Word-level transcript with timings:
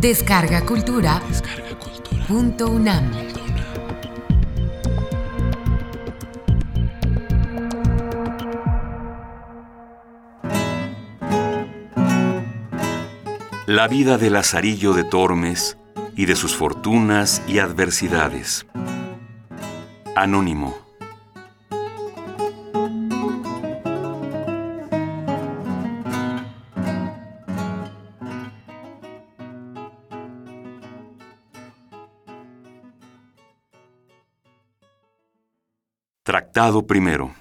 Descarga 0.00 0.64
Cultura. 0.64 1.20
Punto 2.26 2.70
UNAM. 2.70 3.10
La 13.66 13.88
vida 13.88 14.16
de 14.16 14.30
Lazarillo 14.30 14.94
de 14.94 15.04
Tormes 15.04 15.76
y 16.16 16.24
de 16.24 16.34
sus 16.34 16.56
fortunas 16.56 17.42
y 17.46 17.58
adversidades. 17.58 18.66
Anónimo. 20.16 20.89
Primero. 36.86 37.34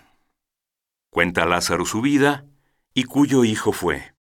Cuenta 1.10 1.46
Lázaro 1.46 1.86
su 1.86 2.00
vida 2.02 2.46
y 2.94 3.04
cuyo 3.04 3.44
hijo 3.44 3.74
fue. 3.74 4.16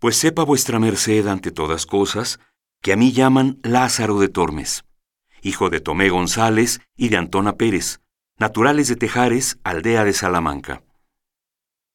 Pues 0.00 0.16
sepa 0.16 0.42
vuestra 0.42 0.80
merced 0.80 1.28
ante 1.28 1.52
todas 1.52 1.86
cosas 1.86 2.40
que 2.82 2.92
a 2.92 2.96
mí 2.96 3.12
llaman 3.12 3.60
Lázaro 3.62 4.18
de 4.18 4.28
Tormes, 4.28 4.84
hijo 5.40 5.70
de 5.70 5.80
Tomé 5.80 6.08
González 6.08 6.80
y 6.96 7.10
de 7.10 7.16
Antona 7.16 7.52
Pérez, 7.52 8.00
naturales 8.38 8.88
de 8.88 8.96
Tejares, 8.96 9.60
aldea 9.62 10.02
de 10.02 10.14
Salamanca. 10.14 10.82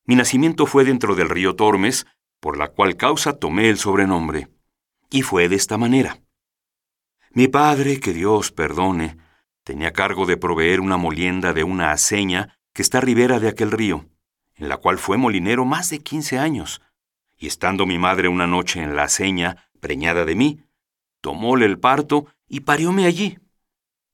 Mi 0.05 0.15
nacimiento 0.15 0.65
fue 0.65 0.85
dentro 0.85 1.15
del 1.15 1.27
río 1.27 1.57
Tormes, 1.57 2.07
por 2.39 2.57
la 2.57 2.69
cual 2.69 2.95
causa 2.95 3.33
tomé 3.33 3.69
el 3.69 3.77
sobrenombre, 3.77 4.47
y 5.09 5.23
fue 5.23 5.49
de 5.49 5.57
esta 5.57 5.77
manera. 5.77 6.21
Mi 7.31 7.49
padre, 7.49 7.99
que 7.99 8.13
Dios 8.13 8.53
perdone, 8.53 9.17
tenía 9.69 9.93
cargo 9.93 10.25
de 10.25 10.35
proveer 10.35 10.79
una 10.79 10.97
molienda 10.97 11.53
de 11.53 11.63
una 11.63 11.91
aceña 11.91 12.57
que 12.73 12.81
está 12.81 12.97
a 12.97 13.01
ribera 13.01 13.39
de 13.39 13.49
aquel 13.49 13.69
río, 13.69 14.09
en 14.55 14.67
la 14.67 14.77
cual 14.77 14.97
fue 14.97 15.15
molinero 15.15 15.63
más 15.63 15.91
de 15.91 15.99
quince 15.99 16.39
años, 16.39 16.81
y 17.37 17.45
estando 17.45 17.85
mi 17.85 17.99
madre 17.99 18.29
una 18.29 18.47
noche 18.47 18.81
en 18.81 18.95
la 18.95 19.03
aceña, 19.03 19.69
preñada 19.79 20.25
de 20.25 20.33
mí, 20.33 20.63
tomóle 21.21 21.67
el 21.67 21.77
parto 21.77 22.25
y 22.47 22.61
parióme 22.61 23.05
allí, 23.05 23.37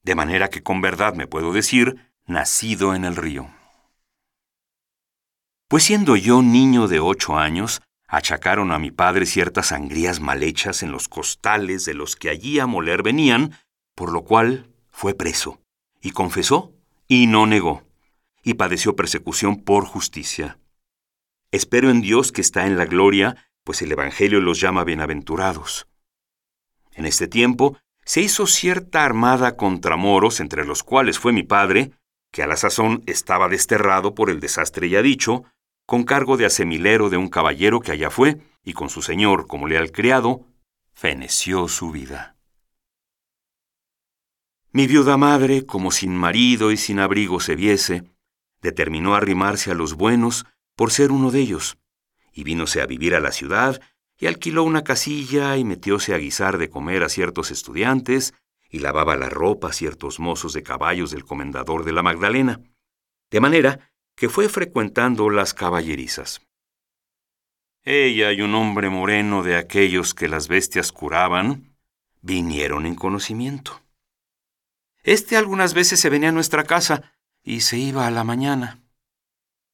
de 0.04 0.14
manera 0.14 0.50
que 0.50 0.62
con 0.62 0.82
verdad 0.82 1.14
me 1.14 1.26
puedo 1.26 1.54
decir, 1.54 2.12
nacido 2.26 2.94
en 2.94 3.06
el 3.06 3.16
río. 3.16 3.50
Pues 5.70 5.86
siendo 5.86 6.18
yo 6.18 6.42
niño 6.42 6.90
de 6.90 7.00
ocho 7.00 7.38
años, 7.38 7.82
achacaron 8.10 8.74
a 8.74 8.78
mi 8.78 8.92
padre 8.92 9.26
ciertas 9.26 9.68
sangrías 9.68 10.20
mal 10.20 10.44
hechas 10.44 10.84
en 10.84 10.92
los 10.92 11.08
costales 11.08 11.86
de 11.86 11.94
los 11.94 12.18
que 12.18 12.30
allí 12.30 12.60
a 12.60 12.68
moler 12.68 13.04
venían, 13.04 13.58
por 13.96 14.12
lo 14.12 14.26
cual 14.26 14.75
fue 14.96 15.14
preso, 15.14 15.60
y 16.02 16.12
confesó, 16.12 16.74
y 17.06 17.28
no 17.28 17.46
negó, 17.48 17.84
y 18.44 18.54
padeció 18.54 18.96
persecución 18.96 19.62
por 19.62 19.86
justicia. 19.86 20.58
Espero 21.52 21.90
en 21.90 22.00
Dios 22.00 22.32
que 22.32 22.40
está 22.40 22.66
en 22.66 22.78
la 22.78 22.86
gloria, 22.86 23.50
pues 23.66 23.82
el 23.82 23.92
Evangelio 23.92 24.40
los 24.40 24.62
llama 24.62 24.86
bienaventurados. 24.86 25.88
En 26.94 27.06
este 27.06 27.28
tiempo 27.28 27.78
se 28.06 28.22
hizo 28.22 28.48
cierta 28.48 29.04
armada 29.04 29.58
contra 29.58 29.98
moros, 29.98 30.40
entre 30.40 30.64
los 30.64 30.82
cuales 30.82 31.20
fue 31.20 31.34
mi 31.34 31.44
padre, 31.44 31.92
que 32.32 32.42
a 32.42 32.48
la 32.48 32.56
sazón 32.56 33.04
estaba 33.06 33.50
desterrado 33.50 34.16
por 34.16 34.30
el 34.30 34.40
desastre 34.40 34.88
ya 34.88 35.02
dicho, 35.02 35.44
con 35.86 36.06
cargo 36.06 36.38
de 36.38 36.46
asemilero 36.46 37.10
de 37.10 37.18
un 37.18 37.28
caballero 37.28 37.82
que 37.82 37.92
allá 37.92 38.10
fue, 38.10 38.38
y 38.64 38.72
con 38.72 38.90
su 38.90 39.02
señor 39.02 39.46
como 39.46 39.68
leal 39.68 39.92
criado, 39.92 40.46
feneció 40.94 41.68
su 41.68 41.92
vida. 41.92 42.35
Mi 44.76 44.88
viuda 44.88 45.16
madre, 45.16 45.66
como 45.66 45.90
sin 45.90 46.14
marido 46.18 46.70
y 46.70 46.76
sin 46.76 47.00
abrigo 47.00 47.40
se 47.40 47.56
viese, 47.56 48.04
determinó 48.62 49.16
arrimarse 49.16 49.72
a 49.72 49.74
los 49.74 49.94
buenos 49.94 50.46
por 50.76 50.92
ser 50.92 51.14
uno 51.14 51.32
de 51.32 51.40
ellos, 51.40 51.78
y 52.34 52.44
vínose 52.44 52.82
a 52.82 52.86
vivir 52.86 53.16
a 53.16 53.22
la 53.22 53.32
ciudad, 53.32 53.82
y 54.18 54.28
alquiló 54.28 54.64
una 54.64 54.84
casilla 54.84 55.56
y 55.56 55.64
metióse 55.64 56.14
a 56.14 56.18
guisar 56.18 56.58
de 56.58 56.70
comer 56.70 57.04
a 57.04 57.08
ciertos 57.08 57.52
estudiantes, 57.52 58.34
y 58.70 58.80
lavaba 58.80 59.16
la 59.16 59.30
ropa 59.30 59.70
a 59.70 59.72
ciertos 59.72 60.20
mozos 60.20 60.52
de 60.52 60.64
caballos 60.64 61.10
del 61.10 61.24
comendador 61.24 61.86
de 61.86 61.94
la 61.94 62.04
Magdalena, 62.04 62.60
de 63.32 63.40
manera 63.40 63.94
que 64.14 64.28
fue 64.28 64.50
frecuentando 64.50 65.30
las 65.30 65.54
caballerizas. 65.54 66.42
Ella 67.86 68.34
y 68.34 68.42
un 68.42 68.54
hombre 68.56 68.90
moreno 68.90 69.42
de 69.42 69.56
aquellos 69.56 70.14
que 70.14 70.28
las 70.28 70.50
bestias 70.50 70.92
curaban, 70.92 71.78
vinieron 72.22 72.86
en 72.86 72.96
conocimiento. 72.96 73.85
Este 75.06 75.38
algunas 75.38 75.76
veces 75.76 76.00
se 76.00 76.10
venía 76.10 76.30
a 76.30 76.32
nuestra 76.32 76.64
casa 76.64 77.14
y 77.44 77.62
se 77.62 77.78
iba 77.78 78.08
a 78.08 78.12
la 78.12 78.24
mañana. 78.24 78.82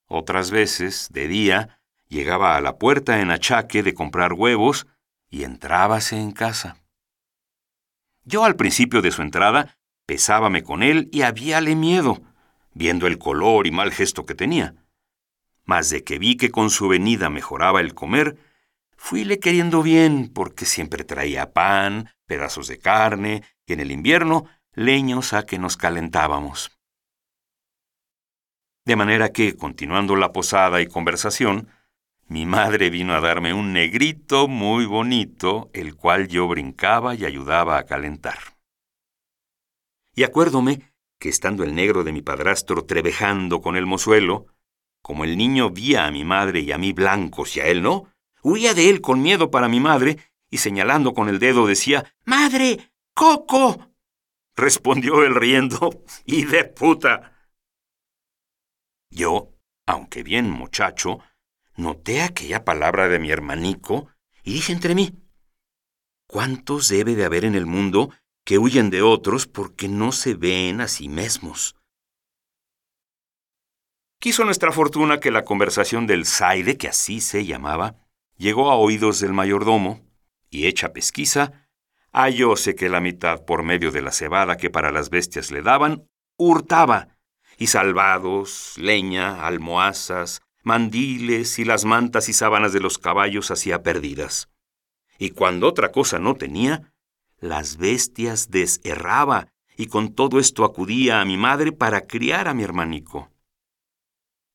Otras 0.06 0.52
veces, 0.52 1.08
de 1.10 1.30
día, 1.30 1.80
llegaba 2.10 2.58
a 2.58 2.62
la 2.62 2.78
puerta 2.78 3.22
en 3.22 3.32
achaque 3.32 3.82
de 3.82 3.94
comprar 3.94 4.34
huevos 4.34 4.88
y 5.30 5.46
entrábase 5.46 6.18
en 6.18 6.34
casa. 6.34 6.76
Yo 8.26 8.44
al 8.44 8.58
principio 8.58 9.02
de 9.02 9.12
su 9.12 9.22
entrada 9.22 9.78
pesábame 10.06 10.64
con 10.64 10.84
él 10.84 11.08
y 11.14 11.22
habíale 11.22 11.78
miedo, 11.78 12.22
viendo 12.74 13.08
el 13.08 13.18
color 13.18 13.68
y 13.68 13.72
mal 13.72 13.94
gesto 13.94 14.26
que 14.26 14.36
tenía. 14.36 14.76
Mas 15.64 15.90
de 15.90 16.04
que 16.04 16.20
vi 16.20 16.36
que 16.36 16.52
con 16.52 16.70
su 16.70 16.90
venida 16.90 17.30
mejoraba 17.30 17.80
el 17.80 17.94
comer, 17.94 18.36
fuile 18.98 19.40
queriendo 19.40 19.82
bien 19.82 20.28
porque 20.28 20.66
siempre 20.66 21.06
traía 21.06 21.54
pan, 21.54 22.10
pedazos 22.26 22.68
de 22.68 22.80
carne, 22.80 23.44
y 23.66 23.72
en 23.72 23.80
el 23.80 23.92
invierno 23.92 24.50
leños 24.74 25.34
a 25.34 25.46
que 25.46 25.60
nos 25.60 25.78
calentábamos. 25.78 26.72
De 28.86 28.96
manera 28.96 29.32
que, 29.32 29.56
continuando 29.56 30.16
la 30.16 30.32
posada 30.32 30.82
y 30.82 30.88
conversación, 30.88 31.70
mi 32.28 32.46
madre 32.46 32.90
vino 32.90 33.14
a 33.14 33.20
darme 33.20 33.54
un 33.54 33.74
negrito 33.74 34.48
muy 34.48 34.86
bonito, 34.86 35.70
el 35.74 35.96
cual 35.96 36.28
yo 36.28 36.48
brincaba 36.48 37.14
y 37.14 37.26
ayudaba 37.26 37.78
a 37.78 37.86
calentar. 37.86 38.40
Y 40.16 40.24
acuérdome 40.24 40.94
que 41.20 41.30
estando 41.30 41.64
el 41.64 41.76
negro 41.76 42.04
de 42.04 42.12
mi 42.12 42.22
padrastro 42.22 42.86
trevejando 42.86 43.62
con 43.62 43.76
el 43.76 43.86
mozuelo, 43.86 44.48
como 45.02 45.24
el 45.24 45.38
niño 45.38 45.70
vía 45.70 46.06
a 46.06 46.12
mi 46.12 46.24
madre 46.24 46.62
y 46.62 46.72
a 46.72 46.78
mí 46.78 46.94
blancos 46.94 47.58
y 47.58 47.60
a 47.60 47.68
él 47.68 47.84
no, 47.84 48.08
huía 48.42 48.74
de 48.74 48.90
él 48.90 49.02
con 49.02 49.22
miedo 49.22 49.52
para 49.52 49.68
mi 49.68 49.80
madre 49.80 50.18
y 50.50 50.58
señalando 50.58 51.14
con 51.14 51.30
el 51.30 51.40
dedo 51.40 51.68
decía, 51.68 52.14
Madre, 52.26 52.92
Coco, 53.14 53.91
respondió 54.62 55.24
él 55.24 55.36
riendo, 55.36 56.04
y 56.26 56.46
de 56.46 56.64
puta. 56.64 57.50
Yo, 59.10 59.52
aunque 59.86 60.24
bien 60.24 60.50
muchacho, 60.50 61.20
noté 61.76 62.22
aquella 62.22 62.64
palabra 62.64 63.10
de 63.10 63.20
mi 63.20 63.32
hermanico 63.32 64.08
y 64.44 64.54
dije 64.54 64.72
entre 64.72 64.96
mí, 64.96 65.20
¿cuántos 66.28 66.88
debe 66.88 67.16
de 67.16 67.26
haber 67.26 67.44
en 67.44 67.56
el 67.56 67.66
mundo 67.66 68.14
que 68.46 68.58
huyen 68.58 68.90
de 68.90 69.02
otros 69.02 69.48
porque 69.48 69.90
no 69.90 70.14
se 70.14 70.36
ven 70.36 70.80
a 70.80 70.88
sí 70.88 71.10
mismos? 71.10 71.76
Quiso 74.20 74.46
nuestra 74.46 74.72
fortuna 74.72 75.20
que 75.20 75.32
la 75.32 75.44
conversación 75.44 76.06
del 76.06 76.26
Zaide, 76.26 76.78
que 76.78 76.88
así 76.88 77.22
se 77.22 77.46
llamaba, 77.46 77.96
llegó 78.38 78.72
a 78.72 78.76
oídos 78.76 79.20
del 79.20 79.34
mayordomo, 79.34 80.02
y 80.50 80.68
hecha 80.68 80.94
pesquisa, 80.94 81.70
Hallóse 82.14 82.76
que 82.76 82.90
la 82.90 83.00
mitad, 83.00 83.46
por 83.46 83.64
medio 83.64 83.92
de 83.92 84.02
la 84.02 84.12
cebada 84.12 84.58
que 84.58 84.70
para 84.70 84.92
las 84.92 85.10
bestias 85.10 85.52
le 85.52 85.62
daban, 85.62 86.08
hurtaba, 86.38 87.18
y 87.58 87.68
salvados, 87.68 88.74
leña, 88.78 89.46
almohazas, 89.46 90.42
mandiles 90.64 91.58
y 91.60 91.66
las 91.66 91.86
mantas 91.86 92.28
y 92.28 92.34
sábanas 92.34 92.74
de 92.74 92.80
los 92.80 92.98
caballos 92.98 93.52
hacía 93.52 93.82
perdidas. 93.84 94.50
Y 95.18 95.32
cuando 95.32 95.68
otra 95.68 95.92
cosa 95.92 96.20
no 96.20 96.36
tenía, 96.36 96.94
las 97.40 97.78
bestias 97.78 98.50
deserraba, 98.50 99.48
y 99.78 99.88
con 99.88 100.14
todo 100.14 100.40
esto 100.40 100.66
acudía 100.66 101.22
a 101.22 101.26
mi 101.26 101.38
madre 101.38 101.72
para 101.72 102.02
criar 102.02 102.48
a 102.48 102.54
mi 102.54 102.64
hermanico. 102.64 103.32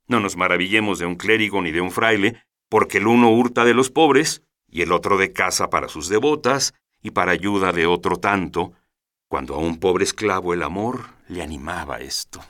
No 0.08 0.20
nos 0.20 0.36
maravillemos 0.36 0.98
de 0.98 1.06
un 1.06 1.16
clérigo 1.16 1.62
ni 1.62 1.72
de 1.72 1.80
un 1.80 1.90
fraile, 1.90 2.42
porque 2.68 2.98
el 2.98 3.06
uno 3.06 3.30
hurta 3.30 3.64
de 3.64 3.74
los 3.74 3.90
pobres, 3.90 4.42
y 4.68 4.82
el 4.82 4.92
otro 4.92 5.16
de 5.16 5.32
casa 5.32 5.70
para 5.70 5.88
sus 5.88 6.08
devotas, 6.08 6.74
y 7.02 7.10
para 7.10 7.32
ayuda 7.32 7.72
de 7.72 7.86
otro 7.86 8.16
tanto, 8.16 8.72
cuando 9.28 9.54
a 9.54 9.58
un 9.58 9.78
pobre 9.78 10.04
esclavo 10.04 10.54
el 10.54 10.62
amor 10.62 11.06
le 11.28 11.42
animaba 11.42 12.00
esto. 12.00 12.40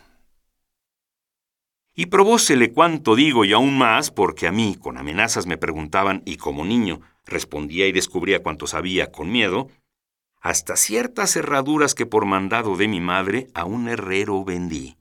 Y 1.95 2.07
probósele 2.07 2.73
cuanto 2.73 3.17
digo 3.17 3.45
y 3.47 3.53
aún 3.55 3.79
más, 3.79 4.11
porque 4.11 4.47
a 4.47 4.53
mí 4.53 4.77
con 4.79 4.99
amenazas 4.99 5.47
me 5.47 5.57
preguntaban 5.57 6.23
y 6.27 6.37
como 6.37 6.65
niño 6.65 7.01
respondía 7.25 7.87
y 7.87 7.93
descubría 7.93 8.43
cuanto 8.43 8.67
sabía 8.67 9.11
con 9.11 9.33
miedo, 9.33 9.69
hasta 10.41 10.77
ciertas 10.77 11.33
cerraduras 11.33 11.95
que 11.95 12.05
por 12.05 12.27
mandado 12.27 12.77
de 12.77 12.87
mi 12.87 13.01
madre 13.01 13.49
a 13.55 13.65
un 13.65 13.89
herrero 13.89 14.45
vendí. 14.45 14.97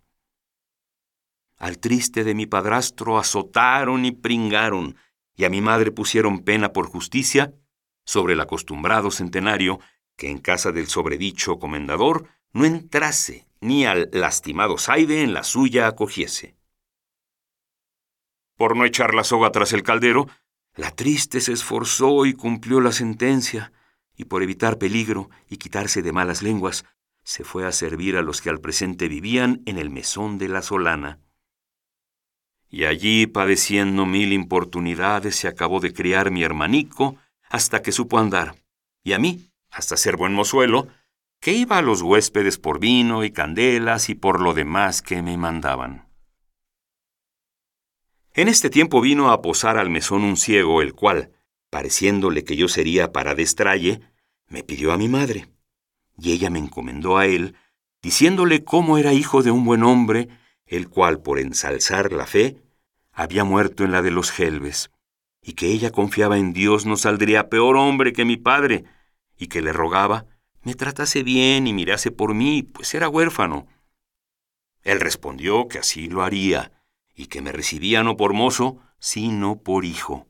Al 1.57 1.80
triste 1.80 2.24
de 2.24 2.33
mi 2.33 2.45
padrastro 2.45 3.18
azotaron 3.18 4.06
y 4.06 4.12
pringaron, 4.12 4.95
y 5.36 5.44
a 5.44 5.50
mi 5.50 5.62
madre 5.62 5.92
pusieron 5.92 6.39
pena 6.39 6.71
por 6.71 6.88
justicia 6.88 7.53
sobre 8.06 8.34
el 8.34 8.42
acostumbrado 8.42 9.12
centenario 9.12 9.80
que 10.16 10.30
en 10.30 10.40
casa 10.40 10.72
del 10.72 10.88
sobredicho 10.88 11.60
comendador 11.60 12.28
no 12.54 12.66
entrase 12.66 13.48
ni 13.60 13.86
al 13.86 14.10
lastimado 14.13 14.78
Saide 14.78 15.24
en 15.24 15.34
la 15.34 15.44
suya 15.44 15.88
acogiese. 15.88 16.56
Por 18.56 18.78
no 18.78 18.86
echar 18.86 19.13
la 19.13 19.24
soga 19.24 19.52
tras 19.52 19.74
el 19.74 19.84
caldero, 19.84 20.28
la 20.75 20.92
triste 20.92 21.42
se 21.42 21.52
esforzó 21.52 22.25
y 22.25 22.34
cumplió 22.34 22.80
la 22.80 22.92
sentencia, 22.92 23.74
y 24.16 24.25
por 24.25 24.44
evitar 24.44 24.78
peligro 24.78 25.30
y 25.50 25.57
quitarse 25.57 26.02
de 26.02 26.13
malas 26.13 26.42
lenguas, 26.42 26.86
se 27.24 27.44
fue 27.44 27.66
a 27.66 27.72
servir 27.72 28.16
a 28.18 28.22
los 28.22 28.42
que 28.42 28.50
al 28.50 28.62
presente 28.62 29.07
vivían 29.07 29.62
en 29.66 29.78
el 29.78 29.90
mesón 29.90 30.38
de 30.38 30.48
la 30.48 30.62
Solana. 30.62 31.19
Y 32.69 32.86
allí, 32.86 33.25
padeciendo 33.25 34.06
mil 34.06 34.31
importunidades, 34.31 35.36
se 35.36 35.48
acabó 35.48 35.80
de 35.80 35.94
criar 35.94 36.31
mi 36.31 36.44
hermanico 36.44 37.18
hasta 37.56 37.81
que 37.81 37.94
supo 37.94 38.19
andar, 38.19 38.56
y 39.02 39.13
a 39.13 39.19
mí, 39.19 39.50
hasta 39.72 39.96
ser 39.96 40.18
buen 40.18 40.34
mozuelo, 40.34 40.90
que 41.40 41.54
iba 41.54 41.78
a 41.78 41.81
los 41.81 42.02
huéspedes 42.02 42.57
por 42.57 42.80
vino 42.80 43.24
y 43.24 43.31
candelas 43.31 44.10
y 44.10 44.16
por 44.16 44.42
lo 44.42 44.54
demás 44.54 45.02
que 45.02 45.22
me 45.22 45.38
mandaban. 45.38 46.10
En 48.34 48.50
este 48.50 48.69
tiempo 48.69 49.00
vino 49.00 49.31
a 49.31 49.42
posar 49.42 49.78
al 49.78 49.90
mesón 49.90 50.24
un 50.24 50.36
ciego, 50.36 50.81
el 50.81 50.94
cual, 50.94 51.31
pareciéndole 51.69 52.44
que 52.44 52.57
yo 52.57 52.68
sería 52.68 53.13
para 53.13 53.36
destraye, 53.36 54.02
me 54.50 54.62
pidió 54.63 54.92
a 54.92 54.98
mi 54.98 55.07
madre, 55.07 55.48
y 56.18 56.34
ella 56.34 56.50
me 56.50 56.60
encomendó 56.60 57.18
a 57.18 57.25
él, 57.25 57.56
diciéndole 58.02 58.66
cómo 58.66 58.98
era 58.98 59.13
hijo 59.13 59.44
de 59.44 59.52
un 59.52 59.63
buen 59.63 59.84
hombre, 59.84 60.28
el 60.66 60.90
cual, 60.90 61.22
por 61.22 61.40
ensalzar 61.40 62.12
la 62.12 62.25
fe, 62.25 62.57
había 63.13 63.46
muerto 63.46 63.86
en 63.86 63.94
la 63.94 64.02
de 64.02 64.12
los 64.12 64.31
gelbes, 64.31 64.92
y 65.47 65.53
que 65.53 65.68
ella 65.68 65.92
confiaba 65.92 66.39
en 66.39 66.53
Dios 66.53 66.88
no 66.88 66.97
saldría 66.97 67.50
peor 67.50 67.77
hombre 67.77 68.13
que 68.13 68.25
mi 68.25 68.36
padre, 68.36 68.83
y 69.38 69.47
que 69.47 69.62
le 69.62 69.71
rogaba 69.71 70.25
me 70.63 70.74
tratase 70.74 71.21
bien 71.21 71.68
y 71.68 71.74
mirase 71.74 72.09
por 72.09 72.33
mí, 72.33 72.63
pues 72.63 72.95
era 72.95 73.07
huérfano. 73.07 73.68
Él 74.81 75.00
respondió 75.00 75.68
que 75.68 75.77
así 75.77 76.07
lo 76.09 76.24
haría, 76.24 76.71
y 77.13 77.27
que 77.27 77.42
me 77.42 77.51
recibía 77.51 78.01
no 78.01 78.18
por 78.18 78.33
mozo, 78.33 78.80
sino 78.97 79.62
por 79.62 79.86
hijo. 79.86 80.27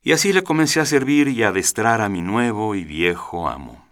Y 0.00 0.12
así 0.12 0.32
le 0.32 0.42
comencé 0.42 0.80
a 0.80 0.86
servir 0.86 1.28
y 1.28 1.42
a 1.42 1.48
adestrar 1.48 2.00
a 2.00 2.08
mi 2.08 2.22
nuevo 2.22 2.74
y 2.74 2.84
viejo 2.84 3.48
amo. 3.48 3.86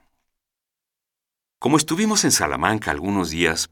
Como 1.58 1.76
estuvimos 1.76 2.25
en 2.25 2.32
Salamanca 2.32 2.90
algunos 2.90 3.28
días, 3.28 3.70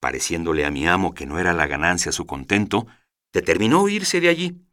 pareciéndole 0.00 0.64
a 0.64 0.72
mi 0.72 0.88
amo 0.88 1.14
que 1.14 1.26
no 1.26 1.38
era 1.38 1.52
la 1.52 1.68
ganancia 1.68 2.10
su 2.10 2.26
contento, 2.26 2.88
determinó 3.32 3.88
irse 3.88 4.20
de 4.20 4.28
allí, 4.28 4.63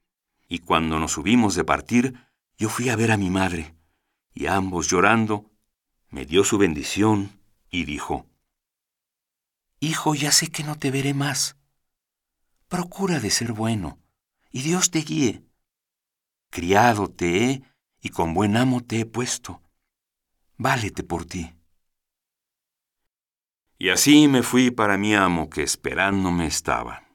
y 0.51 0.59
cuando 0.59 0.99
nos 0.99 1.13
subimos 1.13 1.55
de 1.55 1.63
partir, 1.63 2.27
yo 2.57 2.67
fui 2.67 2.89
a 2.89 2.97
ver 2.97 3.13
a 3.13 3.15
mi 3.15 3.29
madre, 3.29 3.73
y 4.33 4.47
ambos 4.47 4.89
llorando, 4.89 5.49
me 6.09 6.25
dio 6.25 6.43
su 6.43 6.57
bendición 6.57 7.39
y 7.69 7.85
dijo, 7.85 8.27
Hijo, 9.79 10.13
ya 10.13 10.33
sé 10.33 10.47
que 10.47 10.65
no 10.65 10.77
te 10.77 10.91
veré 10.91 11.13
más. 11.13 11.55
Procura 12.67 13.21
de 13.21 13.29
ser 13.29 13.53
bueno, 13.53 14.01
y 14.51 14.63
Dios 14.63 14.91
te 14.91 14.99
guíe. 14.99 15.45
Criado 16.49 17.07
te 17.07 17.45
he, 17.45 17.63
y 18.01 18.09
con 18.09 18.33
buen 18.33 18.57
amo 18.57 18.81
te 18.81 18.99
he 18.99 19.05
puesto. 19.05 19.63
Válete 20.57 21.03
por 21.03 21.23
ti. 21.23 21.55
Y 23.77 23.87
así 23.87 24.27
me 24.27 24.43
fui 24.43 24.69
para 24.69 24.97
mi 24.97 25.15
amo 25.15 25.49
que 25.49 25.63
esperándome 25.63 26.45
estaba. 26.45 27.10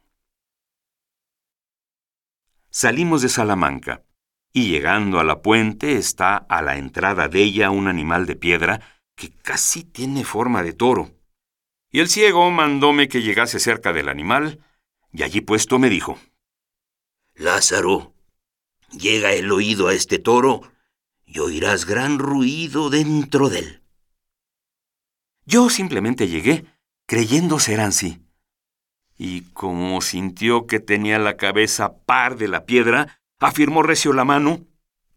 Salimos 2.79 3.23
de 3.23 3.31
Salamanca 3.31 4.05
y 4.53 4.69
llegando 4.69 5.19
a 5.19 5.25
la 5.25 5.41
puente 5.41 5.97
está 5.97 6.37
a 6.37 6.61
la 6.61 6.77
entrada 6.77 7.27
de 7.27 7.43
ella 7.43 7.71
un 7.71 7.89
animal 7.89 8.27
de 8.27 8.37
piedra 8.37 9.01
que 9.15 9.31
casi 9.31 9.83
tiene 9.83 10.25
forma 10.25 10.63
de 10.63 10.75
toro. 10.75 11.15
Y 11.91 12.01
el 12.01 12.11
ciego 12.11 12.51
mandóme 12.51 13.09
que 13.09 13.23
llegase 13.23 13.61
cerca 13.61 13.95
del 13.95 14.11
animal, 14.11 14.63
y 15.11 15.23
allí 15.23 15.41
puesto 15.41 15.79
me 15.79 15.89
dijo, 15.89 16.19
Lázaro, 17.35 18.13
llega 18.91 19.33
el 19.33 19.51
oído 19.53 19.89
a 19.89 19.95
este 19.95 20.19
toro 20.19 20.71
y 21.25 21.39
oirás 21.39 21.87
gran 21.87 22.19
ruido 22.19 22.91
dentro 22.91 23.49
de 23.49 23.61
él. 23.61 23.83
Yo 25.47 25.71
simplemente 25.71 26.29
llegué, 26.29 26.67
creyendo 27.07 27.59
ser 27.59 27.81
así. 27.81 28.26
Y 29.17 29.43
como 29.53 30.01
sintió 30.01 30.67
que 30.67 30.81
tenía 30.81 31.19
la 31.19 31.37
cabeza 31.37 31.99
par 32.05 32.37
de 32.37 32.49
la 32.49 32.65
piedra, 32.65 33.21
afirmó 33.39 33.83
recio 33.83 34.13
la 34.13 34.25
mano 34.25 34.61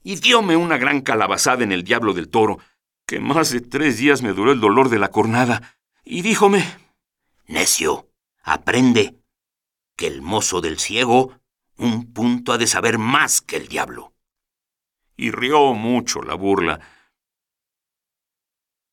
y 0.03 0.15
dióme 0.15 0.55
una 0.55 0.77
gran 0.77 1.01
calabazada 1.01 1.63
en 1.63 1.71
el 1.71 1.83
diablo 1.83 2.13
del 2.13 2.29
toro, 2.29 2.59
que 3.05 3.19
más 3.19 3.51
de 3.51 3.61
tres 3.61 3.97
días 3.97 4.21
me 4.21 4.33
duró 4.33 4.51
el 4.51 4.59
dolor 4.59 4.89
de 4.89 4.99
la 4.99 5.09
cornada, 5.09 5.77
y 6.03 6.21
díjome, 6.21 6.63
Necio, 7.47 8.09
aprende 8.43 9.19
que 9.95 10.07
el 10.07 10.21
mozo 10.21 10.61
del 10.61 10.79
ciego 10.79 11.39
un 11.77 12.13
punto 12.13 12.53
ha 12.53 12.57
de 12.57 12.67
saber 12.67 12.97
más 12.97 13.41
que 13.41 13.57
el 13.57 13.67
diablo. 13.67 14.13
Y 15.15 15.31
rió 15.31 15.73
mucho 15.73 16.21
la 16.21 16.35
burla. 16.35 16.79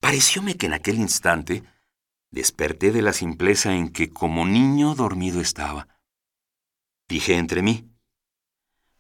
Parecióme 0.00 0.56
que 0.56 0.66
en 0.66 0.74
aquel 0.74 0.96
instante 0.96 1.64
desperté 2.36 2.92
de 2.92 3.00
la 3.00 3.14
simpleza 3.14 3.74
en 3.74 3.88
que 3.88 4.10
como 4.10 4.44
niño 4.44 4.94
dormido 4.94 5.40
estaba. 5.40 5.88
Dije 7.08 7.38
entre 7.38 7.62
mí, 7.62 7.88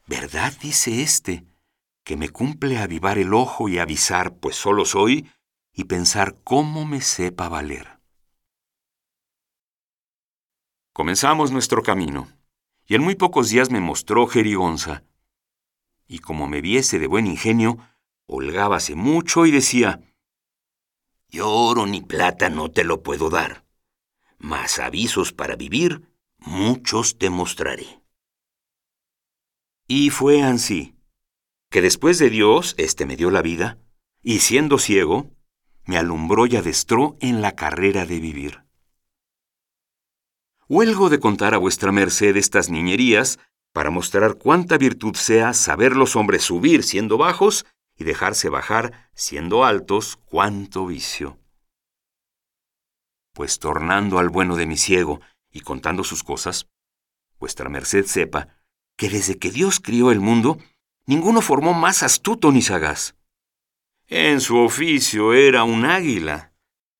¿Verdad 0.06 0.54
dice 0.62 1.02
éste 1.02 1.44
que 2.02 2.16
me 2.16 2.30
cumple 2.30 2.78
avivar 2.78 3.18
el 3.18 3.34
ojo 3.34 3.68
y 3.68 3.78
avisar, 3.78 4.36
pues 4.38 4.56
solo 4.56 4.86
soy, 4.86 5.30
y 5.70 5.84
pensar 5.84 6.38
cómo 6.44 6.86
me 6.86 7.02
sepa 7.02 7.50
valer? 7.50 8.00
Comenzamos 10.94 11.50
nuestro 11.50 11.82
camino, 11.82 12.32
y 12.86 12.94
en 12.94 13.02
muy 13.02 13.16
pocos 13.16 13.50
días 13.50 13.70
me 13.70 13.80
mostró 13.80 14.26
Jerigonza. 14.28 15.04
Y 16.06 16.20
como 16.20 16.46
me 16.46 16.62
viese 16.62 16.98
de 16.98 17.06
buen 17.06 17.26
ingenio, 17.26 17.76
holgábase 18.24 18.94
mucho 18.94 19.44
y 19.44 19.50
decía, 19.50 20.00
Yo 21.28 21.50
oro 21.50 21.86
ni 21.86 22.02
plata 22.02 22.48
no 22.48 22.70
te 22.70 22.84
lo 22.84 23.02
puedo 23.02 23.30
dar, 23.30 23.64
mas 24.38 24.78
avisos 24.78 25.32
para 25.32 25.56
vivir 25.56 26.02
muchos 26.38 27.18
te 27.18 27.30
mostraré. 27.30 28.02
Y 29.88 30.10
fue 30.10 30.42
así, 30.42 30.94
que 31.70 31.82
después 31.82 32.18
de 32.18 32.30
Dios 32.30 32.74
éste 32.78 33.06
me 33.06 33.16
dio 33.16 33.30
la 33.30 33.42
vida, 33.42 33.78
y 34.22 34.40
siendo 34.40 34.78
ciego, 34.78 35.30
me 35.84 35.98
alumbró 35.98 36.46
y 36.46 36.56
adestró 36.56 37.16
en 37.20 37.42
la 37.42 37.52
carrera 37.52 38.06
de 38.06 38.18
vivir. 38.18 38.64
Huelgo 40.68 41.10
de 41.10 41.20
contar 41.20 41.54
a 41.54 41.58
vuestra 41.58 41.92
merced 41.92 42.36
estas 42.36 42.70
niñerías 42.70 43.38
para 43.72 43.90
mostrar 43.90 44.34
cuánta 44.34 44.78
virtud 44.78 45.14
sea 45.14 45.52
saber 45.52 45.94
los 45.94 46.16
hombres 46.16 46.42
subir 46.42 46.82
siendo 46.82 47.18
bajos 47.18 47.66
y 47.96 48.04
dejarse 48.04 48.48
bajar 48.48 49.10
siendo 49.14 49.64
altos 49.64 50.16
cuánto 50.16 50.86
vicio. 50.86 51.38
Pues 53.32 53.58
tornando 53.58 54.18
al 54.18 54.28
bueno 54.28 54.56
de 54.56 54.66
mi 54.66 54.76
ciego 54.76 55.20
y 55.50 55.60
contando 55.60 56.04
sus 56.04 56.22
cosas, 56.22 56.68
vuestra 57.38 57.68
merced 57.68 58.04
sepa 58.06 58.48
que 58.96 59.08
desde 59.08 59.38
que 59.38 59.50
Dios 59.50 59.80
crió 59.80 60.10
el 60.10 60.20
mundo, 60.20 60.58
ninguno 61.06 61.40
formó 61.40 61.74
más 61.74 62.02
astuto 62.02 62.52
ni 62.52 62.62
sagaz. 62.62 63.14
En 64.08 64.40
su 64.40 64.56
oficio 64.58 65.34
era 65.34 65.64
un 65.64 65.84
águila. 65.84 66.52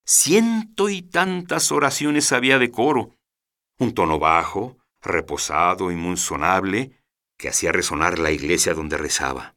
Ciento 0.04 0.88
y 0.88 1.02
tantas 1.02 1.72
oraciones 1.72 2.32
había 2.32 2.58
de 2.58 2.70
coro, 2.70 3.16
un 3.78 3.92
tono 3.92 4.18
bajo, 4.18 4.78
reposado 5.02 5.90
y 5.90 5.96
muy 5.96 6.16
sonable, 6.16 6.92
que 7.36 7.48
hacía 7.48 7.72
resonar 7.72 8.18
la 8.18 8.30
iglesia 8.30 8.74
donde 8.74 8.96
rezaba. 8.96 9.55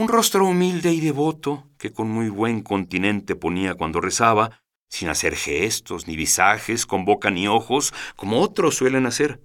Un 0.00 0.08
rostro 0.08 0.46
humilde 0.46 0.94
y 0.94 1.00
devoto, 1.00 1.68
que 1.76 1.92
con 1.92 2.08
muy 2.08 2.30
buen 2.30 2.62
continente 2.62 3.36
ponía 3.36 3.74
cuando 3.74 4.00
rezaba, 4.00 4.62
sin 4.88 5.10
hacer 5.10 5.36
gestos 5.36 6.06
ni 6.06 6.16
visajes, 6.16 6.86
con 6.86 7.04
boca 7.04 7.30
ni 7.30 7.46
ojos, 7.46 7.92
como 8.16 8.40
otros 8.40 8.76
suelen 8.76 9.04
hacer. 9.04 9.42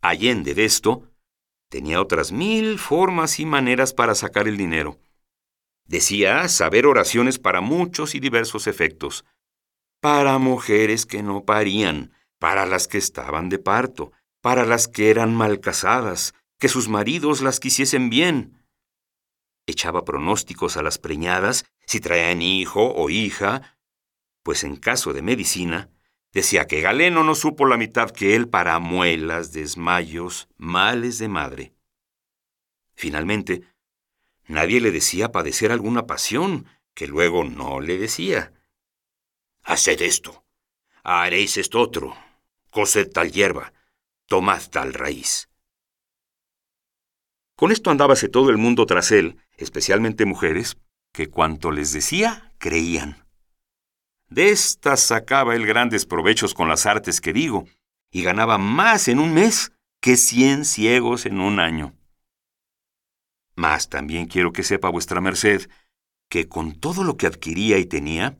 Allende 0.00 0.54
de 0.54 0.64
esto, 0.64 1.10
tenía 1.68 2.00
otras 2.00 2.30
mil 2.30 2.78
formas 2.78 3.40
y 3.40 3.46
maneras 3.46 3.92
para 3.92 4.14
sacar 4.14 4.46
el 4.46 4.56
dinero. 4.56 5.00
Decía 5.88 6.46
saber 6.46 6.86
oraciones 6.86 7.40
para 7.40 7.60
muchos 7.60 8.14
y 8.14 8.20
diversos 8.20 8.68
efectos. 8.68 9.24
Para 10.00 10.38
mujeres 10.38 11.04
que 11.04 11.24
no 11.24 11.44
parían, 11.44 12.12
para 12.38 12.64
las 12.64 12.86
que 12.86 12.98
estaban 12.98 13.48
de 13.48 13.58
parto, 13.58 14.12
para 14.40 14.64
las 14.64 14.86
que 14.86 15.10
eran 15.10 15.34
mal 15.34 15.58
casadas, 15.58 16.32
que 16.60 16.68
sus 16.68 16.88
maridos 16.88 17.40
las 17.40 17.58
quisiesen 17.58 18.08
bien. 18.08 18.63
Echaba 19.66 20.04
pronósticos 20.04 20.76
a 20.76 20.82
las 20.82 20.98
preñadas 20.98 21.64
si 21.86 22.00
traían 22.00 22.42
hijo 22.42 22.92
o 22.94 23.10
hija, 23.10 23.78
pues 24.42 24.64
en 24.64 24.76
caso 24.76 25.12
de 25.12 25.22
medicina, 25.22 25.90
Decía 26.34 26.66
que 26.66 26.80
Galeno 26.80 27.22
no 27.22 27.36
supo 27.36 27.64
la 27.64 27.76
mitad 27.76 28.10
que 28.10 28.34
él 28.34 28.48
para 28.48 28.80
muelas, 28.80 29.52
desmayos, 29.52 30.48
males 30.56 31.18
de 31.18 31.28
madre. 31.28 31.74
Finalmente, 32.92 33.62
nadie 34.48 34.80
le 34.80 34.90
decía 34.90 35.30
padecer 35.30 35.70
alguna 35.70 36.06
pasión 36.06 36.66
que 36.92 37.06
luego 37.06 37.44
no 37.44 37.78
le 37.78 37.98
decía. 37.98 38.52
Haced 39.62 40.02
esto, 40.02 40.44
haréis 41.04 41.56
esto 41.56 41.80
otro, 41.80 42.16
cosed 42.70 43.12
tal 43.12 43.30
hierba, 43.30 43.72
tomad 44.26 44.60
tal 44.70 44.92
raíz. 44.92 45.48
Con 47.54 47.70
esto 47.70 47.92
andábase 47.92 48.28
todo 48.28 48.50
el 48.50 48.58
mundo 48.58 48.86
tras 48.86 49.12
él, 49.12 49.38
especialmente 49.56 50.24
mujeres, 50.24 50.76
que 51.12 51.28
cuanto 51.28 51.70
les 51.70 51.92
decía, 51.92 52.52
creían. 52.58 53.24
De 54.28 54.50
estas 54.50 55.00
sacaba 55.00 55.54
él 55.54 55.66
grandes 55.66 56.06
provechos 56.06 56.54
con 56.54 56.68
las 56.68 56.86
artes 56.86 57.20
que 57.20 57.32
digo, 57.32 57.66
y 58.10 58.22
ganaba 58.22 58.58
más 58.58 59.08
en 59.08 59.18
un 59.18 59.34
mes 59.34 59.72
que 60.00 60.16
cien 60.16 60.64
ciegos 60.64 61.26
en 61.26 61.40
un 61.40 61.60
año. 61.60 61.94
Mas 63.54 63.88
también 63.88 64.26
quiero 64.26 64.52
que 64.52 64.62
sepa 64.62 64.88
vuestra 64.88 65.20
merced 65.20 65.68
que 66.28 66.48
con 66.48 66.74
todo 66.74 67.04
lo 67.04 67.16
que 67.16 67.26
adquiría 67.26 67.78
y 67.78 67.86
tenía, 67.86 68.38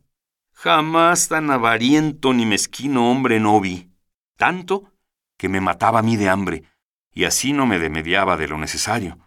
jamás 0.53 1.29
tan 1.29 1.51
avariento 1.51 2.33
ni 2.33 2.47
mezquino 2.47 3.11
hombre 3.11 3.39
no 3.39 3.61
vi, 3.61 3.91
tanto 4.37 4.93
que 5.37 5.49
me 5.49 5.61
mataba 5.61 6.01
a 6.01 6.03
mí 6.03 6.17
de 6.17 6.29
hambre, 6.29 6.65
y 7.13 7.25
así 7.25 7.53
no 7.53 7.67
me 7.67 7.79
demediaba 7.79 8.37
de 8.37 8.49
lo 8.49 8.59
necesario. 8.59 9.19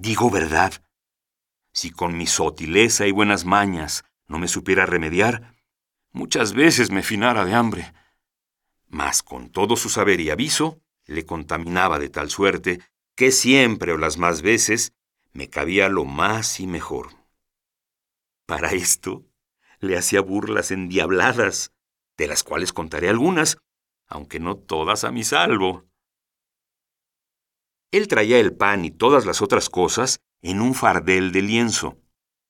Digo 0.00 0.30
verdad, 0.30 0.82
si 1.74 1.90
con 1.90 2.16
mi 2.16 2.26
sotileza 2.26 3.06
y 3.06 3.10
buenas 3.10 3.44
mañas 3.44 4.02
no 4.28 4.38
me 4.38 4.48
supiera 4.48 4.86
remediar, 4.86 5.54
muchas 6.10 6.54
veces 6.54 6.90
me 6.90 7.02
finara 7.02 7.44
de 7.44 7.52
hambre. 7.52 7.92
Mas 8.88 9.22
con 9.22 9.50
todo 9.50 9.76
su 9.76 9.90
saber 9.90 10.20
y 10.20 10.30
aviso, 10.30 10.80
le 11.04 11.26
contaminaba 11.26 11.98
de 11.98 12.08
tal 12.08 12.30
suerte 12.30 12.80
que 13.14 13.30
siempre 13.30 13.92
o 13.92 13.98
las 13.98 14.16
más 14.16 14.40
veces 14.40 14.94
me 15.32 15.50
cabía 15.50 15.90
lo 15.90 16.06
más 16.06 16.60
y 16.60 16.66
mejor. 16.66 17.10
Para 18.46 18.72
esto 18.72 19.26
le 19.80 19.98
hacía 19.98 20.22
burlas 20.22 20.70
endiabladas, 20.70 21.74
de 22.16 22.26
las 22.26 22.42
cuales 22.42 22.72
contaré 22.72 23.10
algunas, 23.10 23.58
aunque 24.06 24.40
no 24.40 24.56
todas 24.56 25.04
a 25.04 25.12
mi 25.12 25.24
salvo. 25.24 25.89
Él 27.92 28.06
traía 28.06 28.38
el 28.38 28.54
pan 28.54 28.84
y 28.84 28.90
todas 28.90 29.26
las 29.26 29.42
otras 29.42 29.68
cosas 29.68 30.20
en 30.42 30.60
un 30.60 30.74
fardel 30.74 31.32
de 31.32 31.42
lienzo, 31.42 31.98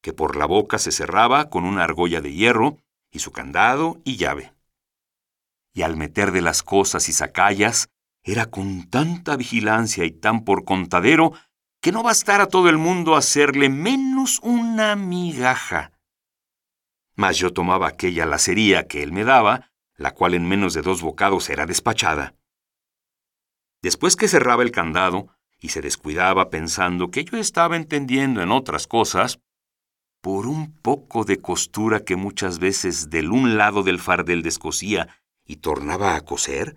que 0.03 0.13
por 0.13 0.37
la 0.37 0.47
boca 0.47 0.79
se 0.79 0.93
cerraba 0.93 1.51
con 1.51 1.65
una 1.65 1.85
argolla 1.85 2.21
de 2.21 2.33
hierro 2.33 2.79
y 3.11 3.21
su 3.21 3.33
candado 3.33 4.01
y 4.05 4.17
llave. 4.17 4.53
Y 5.73 5.83
al 5.83 5.97
meter 5.97 6.33
de 6.33 6.43
las 6.43 6.63
cosas 6.63 7.09
y 7.09 7.13
sacallas, 7.13 7.89
era 8.23 8.47
con 8.47 8.89
tanta 8.91 9.37
vigilancia 9.37 10.05
y 10.05 10.11
tan 10.11 10.45
por 10.45 10.65
contadero 10.65 11.33
que 11.81 11.93
no 11.93 12.03
bastara 12.03 12.45
a 12.45 12.49
todo 12.49 12.69
el 12.69 12.77
mundo 12.77 13.17
hacerle 13.17 13.71
menos 13.71 14.41
una 14.43 14.95
migaja. 14.97 15.93
Mas 17.15 17.39
yo 17.39 17.53
tomaba 17.53 17.89
aquella 17.89 18.27
lacería 18.27 18.87
que 18.87 19.03
él 19.03 19.13
me 19.13 19.25
daba, 19.25 19.71
la 19.97 20.13
cual 20.13 20.35
en 20.35 20.47
menos 20.47 20.75
de 20.75 20.83
dos 20.83 21.01
bocados 21.03 21.49
era 21.49 21.67
despachada. 21.67 22.35
Después 23.83 24.17
que 24.17 24.29
cerraba 24.29 24.63
el 24.63 24.73
candado, 24.73 25.29
y 25.61 25.69
se 25.71 25.81
descuidaba 25.81 26.51
pensando 26.51 27.11
que 27.11 27.25
yo 27.25 27.37
estaba 27.37 27.77
entendiendo 27.77 28.43
en 28.43 28.51
otras 28.51 28.87
cosas, 28.87 29.41
por 30.21 30.47
un 30.47 30.73
poco 30.73 31.25
de 31.25 31.41
costura 31.41 32.01
que 32.01 32.17
muchas 32.17 32.59
veces 32.59 33.11
del 33.11 33.31
un 33.31 33.57
lado 33.57 33.83
del 33.83 33.99
fardel 33.99 34.43
descosía 34.43 35.09
y 35.45 35.57
tornaba 35.57 36.15
a 36.15 36.21
coser, 36.23 36.77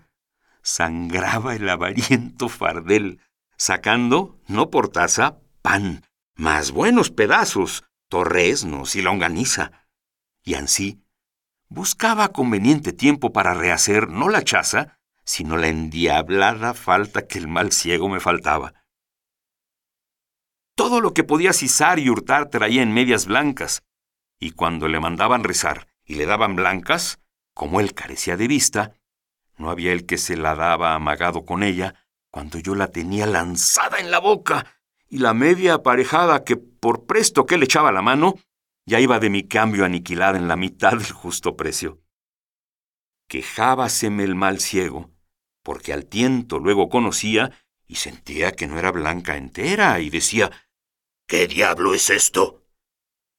sangraba 0.62 1.54
el 1.54 1.68
avariento 1.68 2.48
fardel, 2.48 3.20
sacando, 3.56 4.38
no 4.48 4.70
por 4.70 4.88
taza, 4.88 5.38
pan, 5.62 6.06
más 6.36 6.72
buenos 6.72 7.10
pedazos, 7.10 7.84
torresnos 8.08 8.96
y 8.96 9.02
longaniza. 9.02 9.86
Y 10.42 10.54
ansí, 10.54 11.02
buscaba 11.68 12.28
conveniente 12.28 12.92
tiempo 12.92 13.32
para 13.32 13.54
rehacer 13.54 14.08
no 14.08 14.28
la 14.28 14.42
chaza, 14.42 14.98
sino 15.24 15.56
la 15.56 15.68
endiablada 15.68 16.74
falta 16.74 17.26
que 17.26 17.38
el 17.38 17.48
mal 17.48 17.72
ciego 17.72 18.08
me 18.08 18.20
faltaba. 18.20 18.74
Todo 20.76 21.00
lo 21.00 21.14
que 21.14 21.24
podía 21.24 21.52
cisar 21.52 21.98
y 21.98 22.10
hurtar 22.10 22.50
traía 22.50 22.82
en 22.82 22.92
medias 22.92 23.26
blancas, 23.26 23.82
y 24.38 24.50
cuando 24.50 24.88
le 24.88 25.00
mandaban 25.00 25.44
rezar 25.44 25.86
y 26.04 26.16
le 26.16 26.26
daban 26.26 26.56
blancas, 26.56 27.20
como 27.54 27.80
él 27.80 27.94
carecía 27.94 28.36
de 28.36 28.48
vista, 28.48 28.94
no 29.56 29.70
había 29.70 29.92
el 29.92 30.04
que 30.04 30.18
se 30.18 30.36
la 30.36 30.54
daba 30.54 30.94
amagado 30.94 31.44
con 31.44 31.62
ella, 31.62 31.94
cuando 32.30 32.58
yo 32.58 32.74
la 32.74 32.88
tenía 32.88 33.26
lanzada 33.26 33.98
en 34.00 34.10
la 34.10 34.18
boca, 34.18 34.66
y 35.08 35.18
la 35.18 35.32
media 35.32 35.74
aparejada 35.74 36.42
que 36.42 36.56
por 36.56 37.06
presto 37.06 37.46
que 37.46 37.56
le 37.56 37.66
echaba 37.66 37.92
la 37.92 38.02
mano, 38.02 38.34
ya 38.84 38.98
iba 38.98 39.20
de 39.20 39.30
mi 39.30 39.46
cambio 39.46 39.84
aniquilada 39.84 40.36
en 40.36 40.48
la 40.48 40.56
mitad 40.56 40.92
del 40.92 41.12
justo 41.12 41.56
precio. 41.56 42.00
Quejábaseme 43.28 44.24
el 44.24 44.34
mal 44.34 44.60
ciego, 44.60 45.13
porque 45.64 45.92
al 45.92 46.06
tiento 46.06 46.60
luego 46.60 46.88
conocía 46.88 47.50
y 47.88 47.96
sentía 47.96 48.52
que 48.52 48.68
no 48.68 48.78
era 48.78 48.92
blanca 48.92 49.36
entera, 49.36 49.98
y 49.98 50.10
decía, 50.10 50.52
¿Qué 51.26 51.48
diablo 51.48 51.94
es 51.94 52.10
esto? 52.10 52.66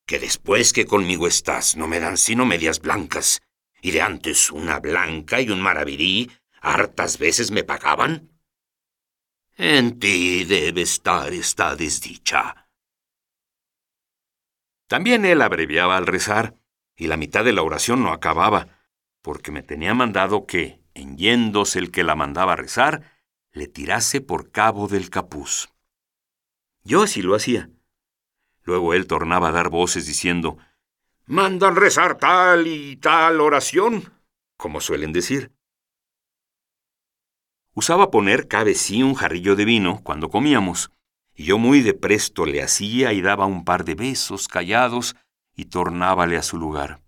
Que 0.05 0.19
después 0.19 0.73
que 0.73 0.85
conmigo 0.85 1.27
estás 1.27 1.77
no 1.77 1.87
me 1.87 1.99
dan 1.99 2.17
sino 2.17 2.45
medias 2.45 2.81
blancas, 2.81 3.41
y 3.81 3.91
de 3.91 4.01
antes 4.01 4.51
una 4.51 4.79
blanca 4.79 5.39
y 5.39 5.49
un 5.49 5.61
maravirí 5.61 6.31
hartas 6.61 7.19
veces 7.19 7.51
me 7.51 7.63
pagaban. 7.63 8.31
En 9.55 9.99
ti 9.99 10.43
debe 10.43 10.81
estar 10.81 11.31
esta 11.31 11.75
desdicha. 11.75 12.67
También 14.87 15.25
él 15.25 15.41
abreviaba 15.41 15.95
al 15.97 16.07
rezar, 16.07 16.55
y 16.95 17.07
la 17.07 17.17
mitad 17.17 17.45
de 17.45 17.53
la 17.53 17.61
oración 17.61 18.03
no 18.03 18.11
acababa, 18.11 18.67
porque 19.21 19.51
me 19.51 19.63
tenía 19.63 19.93
mandado 19.93 20.45
que, 20.45 20.79
en 20.95 21.17
yéndose 21.17 21.77
el 21.77 21.91
que 21.91 22.03
la 22.03 22.15
mandaba 22.15 22.55
rezar, 22.55 23.11
le 23.51 23.67
tirase 23.67 24.21
por 24.21 24.49
cabo 24.49 24.87
del 24.87 25.11
capuz. 25.11 25.69
Yo 26.83 27.03
así 27.03 27.21
lo 27.21 27.35
hacía. 27.35 27.69
Luego 28.63 28.95
él 28.95 29.05
tornaba 29.05 29.49
a 29.49 29.51
dar 29.51 29.69
voces 29.69 30.07
diciendo, 30.07 30.57
Mandan 31.27 31.75
rezar 31.75 32.17
tal 32.17 32.67
y 32.67 32.97
tal 32.97 33.41
oración, 33.41 34.13
como 34.57 34.81
suelen 34.81 35.11
decir. 35.11 35.51
Usaba 37.73 38.09
poner 38.09 38.47
cabe 38.47 38.73
sí 38.73 39.03
un 39.03 39.15
jarrillo 39.15 39.55
de 39.55 39.65
vino 39.65 40.01
cuando 40.03 40.29
comíamos, 40.29 40.91
y 41.35 41.45
yo 41.45 41.57
muy 41.57 41.81
de 41.81 41.93
presto 41.93 42.45
le 42.45 42.63
hacía 42.63 43.11
y 43.11 43.21
daba 43.21 43.45
un 43.45 43.65
par 43.65 43.83
de 43.83 43.95
besos 43.95 44.47
callados 44.47 45.15
y 45.55 45.65
tornábale 45.65 46.37
a 46.37 46.43
su 46.43 46.57
lugar. 46.57 47.01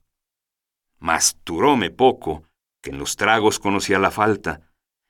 Mas 1.00 1.38
turóme 1.44 1.90
poco, 1.90 2.44
que 2.88 2.94
en 2.94 3.00
los 3.00 3.18
tragos 3.18 3.60
conocía 3.60 4.00
la 4.00 4.12
falta, 4.12 4.62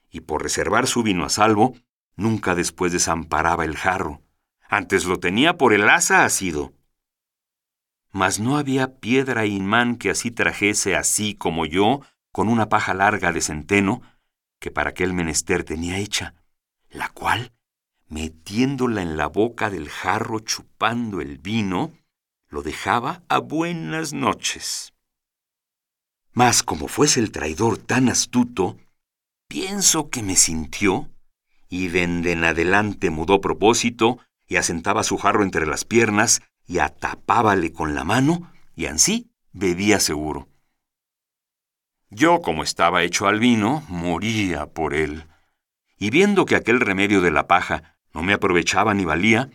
y 0.10 0.22
por 0.22 0.42
reservar 0.42 0.88
su 0.88 1.04
vino 1.04 1.26
a 1.26 1.30
salvo, 1.30 1.76
nunca 2.16 2.56
después 2.56 2.92
desamparaba 2.92 3.66
el 3.66 3.78
jarro, 3.78 4.24
antes 4.68 5.06
lo 5.06 5.20
tenía 5.20 5.58
por 5.58 5.74
el 5.74 5.88
asa 5.88 6.26
asido. 6.26 6.74
Mas 8.12 8.40
no 8.40 8.58
había 8.58 8.96
piedra 8.96 9.46
imán 9.46 9.96
que 9.96 10.10
así 10.10 10.32
trajese 10.32 10.96
así 10.96 11.36
como 11.36 11.68
yo, 11.68 12.02
con 12.32 12.50
una 12.50 12.68
paja 12.68 12.96
larga 12.96 13.32
de 13.32 13.42
centeno, 13.42 14.02
que 14.60 14.72
para 14.72 14.90
aquel 14.90 15.14
menester 15.14 15.64
tenía 15.64 16.00
hecha, 16.00 16.34
la 16.90 17.10
cual, 17.10 17.54
metiéndola 18.08 19.04
en 19.04 19.18
la 19.18 19.28
boca 19.28 19.70
del 19.70 19.90
jarro 19.90 20.40
chupando 20.40 21.22
el 21.22 21.38
vino, 21.38 21.92
lo 22.50 22.64
dejaba 22.64 23.22
a 23.30 23.38
buenas 23.38 24.14
noches. 24.14 24.97
Mas 26.38 26.62
como 26.62 26.88
fuese 26.88 27.20
el 27.20 27.32
traidor 27.32 27.80
tan 27.80 28.10
astuto, 28.10 28.78
pienso 29.48 30.12
que 30.12 30.22
me 30.22 30.36
sintió, 30.36 31.10
y 31.68 31.88
dende 31.88 32.32
en 32.32 32.44
adelante 32.44 33.10
mudó 33.10 33.42
propósito, 33.42 34.20
y 34.48 34.58
asentaba 34.58 35.02
su 35.02 35.18
jarro 35.18 35.42
entre 35.42 35.66
las 35.66 35.84
piernas, 35.84 36.44
y 36.68 36.78
atapábale 36.78 37.74
con 37.74 37.96
la 37.96 38.04
mano, 38.04 38.54
y 38.76 38.86
ansí 38.86 39.32
bebía 39.52 40.00
seguro. 40.00 40.48
Yo, 42.12 42.44
como 42.44 42.62
estaba 42.62 43.02
hecho 43.02 43.26
al 43.26 43.40
vino, 43.40 43.84
moría 43.88 44.68
por 44.68 44.94
él. 44.94 45.26
Y 45.98 46.12
viendo 46.12 46.46
que 46.46 46.56
aquel 46.56 46.82
remedio 46.82 47.22
de 47.22 47.32
la 47.32 47.48
paja 47.48 47.98
no 48.14 48.22
me 48.22 48.34
aprovechaba 48.34 48.94
ni 48.94 49.06
valía, 49.06 49.50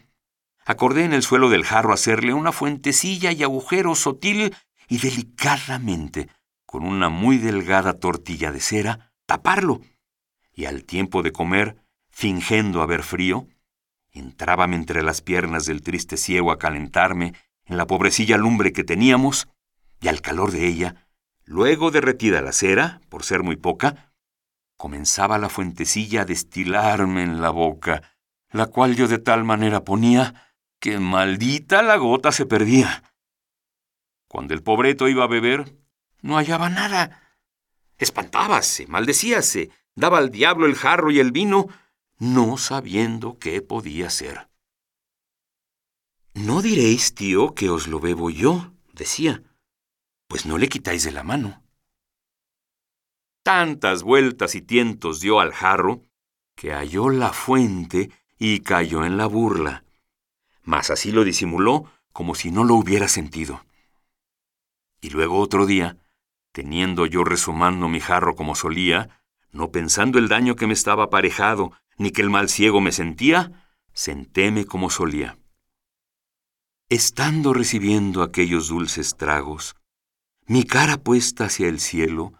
acordé 0.64 1.04
en 1.04 1.12
el 1.12 1.22
suelo 1.22 1.48
del 1.48 1.62
jarro 1.62 1.92
hacerle 1.92 2.34
una 2.34 2.50
fuentecilla 2.50 3.30
y 3.30 3.44
agujero 3.44 3.94
sotil 3.94 4.52
y 4.88 4.98
delicadamente, 4.98 6.28
con 6.72 6.86
una 6.86 7.10
muy 7.10 7.36
delgada 7.36 7.92
tortilla 7.92 8.50
de 8.50 8.60
cera, 8.60 9.12
taparlo, 9.26 9.82
y 10.54 10.64
al 10.64 10.84
tiempo 10.84 11.22
de 11.22 11.30
comer, 11.30 11.76
fingiendo 12.08 12.80
haber 12.80 13.02
frío, 13.02 13.46
entrábame 14.10 14.76
entre 14.76 15.02
las 15.02 15.20
piernas 15.20 15.66
del 15.66 15.82
triste 15.82 16.16
ciego 16.16 16.50
a 16.50 16.58
calentarme 16.58 17.34
en 17.66 17.76
la 17.76 17.86
pobrecilla 17.86 18.38
lumbre 18.38 18.72
que 18.72 18.84
teníamos, 18.84 19.48
y 20.00 20.08
al 20.08 20.22
calor 20.22 20.50
de 20.50 20.66
ella 20.66 21.06
Luego 21.44 21.90
derretida 21.90 22.40
la 22.40 22.52
cera, 22.52 23.02
por 23.10 23.22
ser 23.24 23.42
muy 23.42 23.56
poca, 23.56 24.14
comenzaba 24.78 25.36
la 25.36 25.50
fuentecilla 25.50 26.22
a 26.22 26.24
destilarme 26.24 27.22
en 27.22 27.42
la 27.42 27.50
boca, 27.50 28.14
la 28.50 28.64
cual 28.64 28.96
yo 28.96 29.06
de 29.08 29.18
tal 29.18 29.44
manera 29.44 29.84
ponía 29.84 30.54
que 30.80 30.98
maldita 30.98 31.82
la 31.82 31.96
gota 31.96 32.32
se 32.32 32.46
perdía. 32.46 33.02
Cuando 34.26 34.54
el 34.54 34.62
pobreto 34.62 35.06
iba 35.08 35.24
a 35.24 35.28
beber, 35.28 35.81
no 36.22 36.36
hallaba 36.36 36.70
nada. 36.70 37.36
Espantábase, 37.98 38.86
maldecíase, 38.86 39.70
daba 39.94 40.18
al 40.18 40.30
diablo 40.30 40.66
el 40.66 40.74
jarro 40.74 41.10
y 41.10 41.20
el 41.20 41.32
vino, 41.32 41.68
no 42.18 42.56
sabiendo 42.56 43.38
qué 43.38 43.60
podía 43.60 44.08
ser. 44.08 44.48
No 46.34 46.62
diréis, 46.62 47.14
tío, 47.14 47.54
que 47.54 47.68
os 47.68 47.88
lo 47.88 48.00
bebo 48.00 48.30
yo, 48.30 48.72
decía, 48.92 49.42
pues 50.28 50.46
no 50.46 50.56
le 50.56 50.68
quitáis 50.68 51.04
de 51.04 51.12
la 51.12 51.22
mano. 51.22 51.62
Tantas 53.42 54.02
vueltas 54.02 54.54
y 54.54 54.62
tientos 54.62 55.20
dio 55.20 55.40
al 55.40 55.52
jarro, 55.52 56.06
que 56.54 56.72
halló 56.72 57.10
la 57.10 57.32
fuente 57.32 58.10
y 58.38 58.60
cayó 58.60 59.04
en 59.04 59.16
la 59.16 59.26
burla, 59.26 59.84
mas 60.62 60.90
así 60.90 61.12
lo 61.12 61.24
disimuló 61.24 61.90
como 62.12 62.34
si 62.34 62.50
no 62.50 62.64
lo 62.64 62.74
hubiera 62.74 63.08
sentido. 63.08 63.64
Y 65.00 65.10
luego 65.10 65.38
otro 65.38 65.66
día, 65.66 65.96
teniendo 66.52 67.06
yo 67.06 67.24
resumando 67.24 67.88
mi 67.88 68.00
jarro 68.00 68.36
como 68.36 68.54
solía, 68.54 69.22
no 69.50 69.70
pensando 69.70 70.18
el 70.18 70.28
daño 70.28 70.54
que 70.56 70.66
me 70.66 70.74
estaba 70.74 71.04
aparejado, 71.04 71.72
ni 71.98 72.10
que 72.10 72.22
el 72.22 72.30
mal 72.30 72.48
ciego 72.48 72.80
me 72.80 72.92
sentía, 72.92 73.68
sentéme 73.92 74.64
como 74.64 74.90
solía. 74.90 75.38
Estando 76.88 77.52
recibiendo 77.52 78.22
aquellos 78.22 78.68
dulces 78.68 79.16
tragos, 79.16 79.74
mi 80.46 80.64
cara 80.64 80.98
puesta 80.98 81.46
hacia 81.46 81.68
el 81.68 81.80
cielo, 81.80 82.34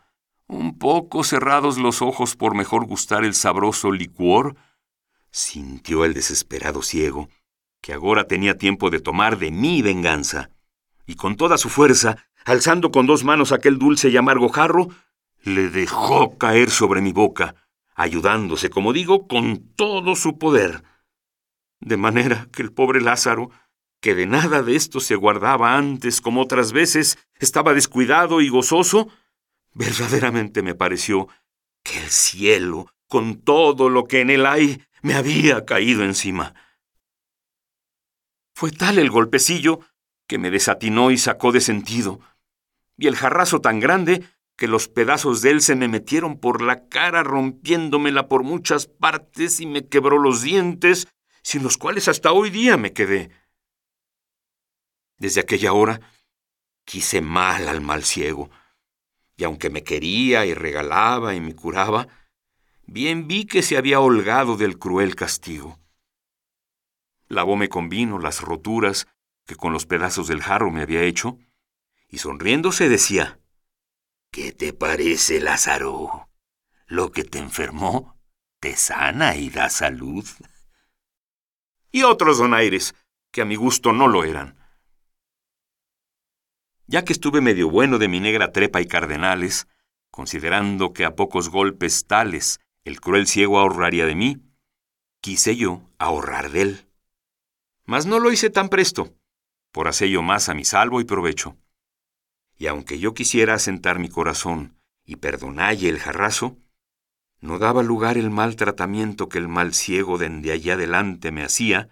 un 0.47 0.78
poco 0.78 1.25
cerrados 1.25 1.78
los 1.78 2.02
ojos 2.02 2.37
por 2.37 2.54
mejor 2.54 2.87
gustar 2.87 3.25
el 3.25 3.35
sabroso 3.35 3.90
licuor, 3.90 4.57
sintió 5.31 6.04
el 6.04 6.12
desesperado 6.12 6.83
ciego, 6.83 7.28
que 7.81 7.95
ahora 7.95 8.26
tenía 8.26 8.59
tiempo 8.59 8.90
de 8.90 9.00
tomar 9.00 9.38
de 9.38 9.50
mi 9.50 9.81
venganza, 9.81 10.50
y 11.07 11.14
con 11.14 11.37
toda 11.37 11.57
su 11.59 11.69
fuerza, 11.69 12.26
alzando 12.44 12.90
con 12.90 13.06
dos 13.06 13.25
manos 13.25 13.52
aquel 13.52 13.78
dulce 13.78 14.08
y 14.08 14.16
amargo 14.16 14.49
jarro, 14.49 14.88
le 15.42 15.68
dejó 15.68 16.38
caer 16.38 16.70
sobre 16.70 17.00
mi 17.00 17.12
boca, 17.12 17.54
ayudándose, 17.94 18.70
como 18.70 18.92
digo, 18.92 19.26
con 19.26 19.75
todo 19.75 20.14
su 20.16 20.38
poder. 20.38 20.84
De 21.80 21.96
manera 21.96 22.49
que 22.52 22.62
el 22.62 22.72
pobre 22.72 23.00
Lázaro, 23.00 23.50
que 24.00 24.14
de 24.14 24.26
nada 24.26 24.62
de 24.62 24.76
esto 24.76 25.00
se 25.00 25.16
guardaba 25.16 25.76
antes 25.76 26.20
como 26.20 26.42
otras 26.42 26.72
veces, 26.72 27.18
estaba 27.38 27.75
descuidado 27.75 28.40
y 28.40 28.49
gozoso, 28.49 29.08
verdaderamente 29.75 30.62
me 30.62 30.75
pareció 30.75 31.28
que 31.82 31.99
el 31.99 32.11
cielo, 32.11 32.87
con 33.08 33.40
todo 33.40 33.88
lo 33.88 34.04
que 34.04 34.20
en 34.20 34.30
él 34.30 34.46
hay, 34.46 34.84
me 35.02 35.14
había 35.14 35.64
caído 35.64 36.04
encima. 36.04 36.54
Fue 38.54 38.70
tal 38.70 38.99
el 38.99 39.11
golpecillo 39.11 39.80
que 40.26 40.38
me 40.38 40.50
desatinó 40.50 41.11
y 41.11 41.18
sacó 41.18 41.52
de 41.52 41.61
sentido, 41.61 42.20
y 42.96 43.06
el 43.06 43.16
jarrazo 43.16 43.61
tan 43.61 43.80
grande 43.80 44.25
que 44.56 44.68
los 44.68 44.88
pedazos 44.88 45.42
de 45.42 45.50
él 45.50 45.62
se 45.62 45.75
me 45.75 45.88
metieron 45.88 46.38
por 46.38 46.62
la 46.62 46.88
cara 46.88 47.22
rompiéndomela 47.22 48.28
por 48.28 48.44
muchas 48.44 48.87
partes 48.87 49.61
y 49.61 49.66
me 49.66 49.88
quebró 49.88 50.18
los 50.18 50.42
dientes, 50.42 51.08
sin 51.42 51.62
los 51.62 51.78
cuales 51.78 52.08
hasta 52.08 52.32
hoy 52.32 52.50
día 52.50 52.76
me 52.76 52.92
quedé. 52.92 53.30
Desde 55.16 55.40
aquella 55.40 55.72
hora 55.72 56.00
quise 56.84 57.20
mal 57.20 57.68
al 57.68 57.80
mal 57.80 58.04
ciego, 58.04 58.50
y 59.37 59.44
aunque 59.44 59.70
me 59.70 59.82
quería 59.82 60.46
y 60.46 60.54
regalaba 60.54 61.34
y 61.34 61.40
me 61.40 61.54
curaba, 61.54 62.08
bien 62.87 63.26
vi 63.26 63.46
que 63.46 63.62
se 63.62 63.76
había 63.76 64.00
holgado 64.00 64.56
del 64.56 64.78
cruel 64.78 65.16
castigo. 65.16 65.78
Lavóme 67.28 67.68
con 67.68 67.88
vino 67.88 68.18
las 68.18 68.42
roturas 68.42 69.09
que 69.46 69.57
con 69.57 69.72
los 69.72 69.87
pedazos 69.87 70.28
del 70.28 70.42
jarro 70.42 70.70
me 70.70 70.83
había 70.83 71.02
hecho, 71.02 71.38
y 72.12 72.18
sonriéndose 72.18 72.90
decía, 72.90 73.40
¿Qué 74.31 74.53
te 74.53 74.75
parece, 74.75 75.40
Lázaro? 75.40 76.29
Lo 76.87 77.11
que 77.11 77.25
te 77.25 77.38
enfermó 77.38 78.20
te 78.61 78.77
sana 78.77 79.35
y 79.37 79.48
da 79.48 79.70
salud. 79.70 80.25
Y 81.90 82.03
otros 82.03 82.38
donaires, 82.38 82.94
que 83.33 83.40
a 83.40 83.44
mi 83.46 83.57
gusto 83.57 83.94
no 83.94 84.09
lo 84.09 84.25
eran. 84.25 84.59
Ya 86.87 87.03
que 87.03 87.14
estuve 87.14 87.40
medio 87.40 87.70
bueno 87.70 87.98
de 87.98 88.09
mi 88.09 88.20
negra 88.20 88.53
trepa 88.53 88.83
y 88.83 88.87
cardenales, 88.87 89.66
considerando 90.11 90.92
que 90.92 91.07
a 91.07 91.16
pocos 91.16 91.48
golpes 91.48 92.07
tales 92.07 92.61
el 92.85 93.01
cruel 93.01 93.27
ciego 93.27 93.59
ahorraría 93.59 94.05
de 94.05 94.14
mí, 94.14 94.37
quise 95.22 95.57
yo 95.57 95.81
ahorrar 95.98 96.51
de 96.51 96.62
él. 96.62 96.87
Mas 97.87 98.05
no 98.05 98.18
lo 98.18 98.31
hice 98.33 98.51
tan 98.51 98.68
presto, 98.68 99.14
por 99.72 99.88
hacerlo 99.88 100.22
más 100.22 100.51
a 100.51 100.55
mi 100.55 100.66
salvo 100.66 101.01
y 101.01 101.05
provecho 101.05 101.57
y 102.62 102.68
aunque 102.68 103.01
yo 103.01 103.12
quisiera 103.12 103.55
asentar 103.55 103.98
mi 103.98 104.09
corazón 104.09 104.79
y 105.05 105.16
perdonalle 105.16 105.88
el 105.88 105.98
jarrazo, 105.98 106.59
no 107.40 107.59
daba 107.59 107.83
lugar 107.83 108.16
el 108.16 108.31
mal 108.31 108.55
tratamiento 108.55 109.29
que 109.29 109.38
el 109.38 109.48
mal 109.48 109.75
ciego 109.75 110.16
de 110.16 110.53
allá 110.53 110.75
adelante 110.75 111.33
me 111.33 111.42
hacía, 111.42 111.88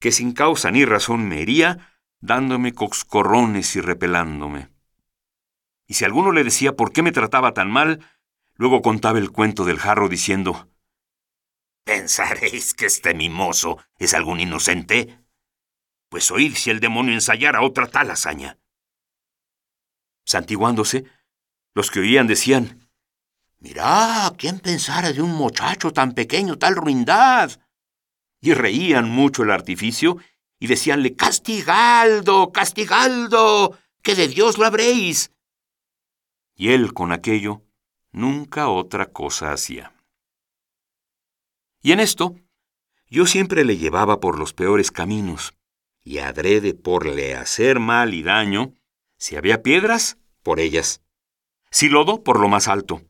que 0.00 0.12
sin 0.12 0.32
causa 0.32 0.70
ni 0.70 0.84
razón 0.84 1.26
me 1.26 1.40
hería, 1.40 1.96
dándome 2.20 2.74
coxcorrones 2.74 3.74
y 3.74 3.80
repelándome. 3.80 4.68
Y 5.86 5.94
si 5.94 6.04
alguno 6.04 6.30
le 6.32 6.44
decía 6.44 6.76
por 6.76 6.92
qué 6.92 7.00
me 7.00 7.12
trataba 7.12 7.54
tan 7.54 7.70
mal, 7.70 8.06
luego 8.56 8.82
contaba 8.82 9.18
el 9.18 9.30
cuento 9.30 9.64
del 9.64 9.78
jarro 9.78 10.10
diciendo, 10.10 10.68
¿Pensaréis 11.84 12.74
que 12.74 12.84
este 12.84 13.14
mimoso 13.14 13.78
es 13.98 14.12
algún 14.12 14.40
inocente? 14.40 15.24
Pues 16.10 16.30
oíd 16.30 16.54
si 16.54 16.68
el 16.68 16.80
demonio 16.80 17.14
ensayara 17.14 17.62
otra 17.62 17.86
tal 17.86 18.10
hazaña. 18.10 18.58
Santiguándose, 20.24 21.04
los 21.74 21.90
que 21.90 22.00
oían 22.00 22.26
decían, 22.26 22.88
Mirá, 23.58 24.32
¿quién 24.36 24.58
pensara 24.58 25.12
de 25.12 25.22
un 25.22 25.30
muchacho 25.30 25.92
tan 25.92 26.14
pequeño 26.14 26.58
tal 26.58 26.74
ruindad? 26.74 27.60
Y 28.40 28.54
reían 28.54 29.08
mucho 29.08 29.44
el 29.44 29.52
artificio 29.52 30.16
y 30.58 30.66
decíanle, 30.66 31.14
Castigaldo, 31.14 32.50
castigaldo, 32.50 33.78
que 34.02 34.16
de 34.16 34.26
Dios 34.26 34.58
lo 34.58 34.66
habréis. 34.66 35.32
Y 36.56 36.70
él 36.70 36.92
con 36.92 37.12
aquello 37.12 37.62
nunca 38.10 38.68
otra 38.68 39.06
cosa 39.06 39.52
hacía. 39.52 39.94
Y 41.82 41.92
en 41.92 42.00
esto, 42.00 42.36
yo 43.08 43.26
siempre 43.26 43.64
le 43.64 43.76
llevaba 43.76 44.20
por 44.20 44.38
los 44.38 44.52
peores 44.52 44.90
caminos, 44.90 45.54
y 46.04 46.18
adrede 46.18 46.74
por 46.74 47.06
le 47.06 47.36
hacer 47.36 47.78
mal 47.78 48.14
y 48.14 48.22
daño, 48.22 48.74
si 49.22 49.36
había 49.36 49.62
piedras, 49.62 50.18
por 50.42 50.58
ellas. 50.58 51.00
Si 51.70 51.88
lodo, 51.88 52.24
por 52.24 52.40
lo 52.40 52.48
más 52.48 52.66
alto, 52.66 53.02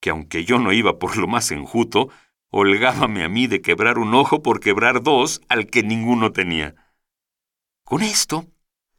que 0.00 0.10
aunque 0.10 0.44
yo 0.44 0.60
no 0.60 0.72
iba 0.72 1.00
por 1.00 1.16
lo 1.16 1.26
más 1.26 1.50
enjuto, 1.50 2.08
holgábame 2.50 3.24
a 3.24 3.28
mí 3.28 3.48
de 3.48 3.62
quebrar 3.62 3.98
un 3.98 4.14
ojo 4.14 4.44
por 4.44 4.60
quebrar 4.60 5.02
dos 5.02 5.40
al 5.48 5.66
que 5.66 5.82
ninguno 5.82 6.30
tenía. 6.30 6.76
Con 7.82 8.02
esto, 8.02 8.46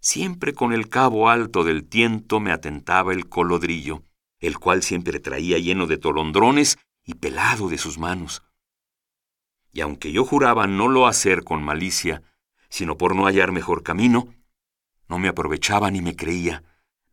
siempre 0.01 0.53
con 0.53 0.73
el 0.73 0.89
cabo 0.89 1.29
alto 1.29 1.63
del 1.63 1.87
tiento 1.87 2.41
me 2.41 2.51
atentaba 2.51 3.13
el 3.13 3.29
colodrillo, 3.29 4.03
el 4.41 4.59
cual 4.59 4.83
siempre 4.83 5.21
traía 5.21 5.59
lleno 5.59 5.87
de 5.87 5.97
tolondrones 5.97 6.77
y 7.01 7.13
pelado 7.13 7.69
de 7.69 7.77
sus 7.77 7.97
manos. 7.97 8.43
Y 9.71 9.79
aunque 9.79 10.11
yo 10.11 10.25
juraba 10.25 10.67
no 10.67 10.89
lo 10.89 11.07
hacer 11.07 11.45
con 11.45 11.63
malicia, 11.63 12.23
sino 12.67 12.97
por 12.97 13.15
no 13.15 13.23
hallar 13.23 13.53
mejor 13.53 13.83
camino, 13.83 14.33
no 15.09 15.19
me 15.19 15.27
aprovechaba 15.27 15.89
ni 15.91 16.01
me 16.01 16.15
creía, 16.15 16.63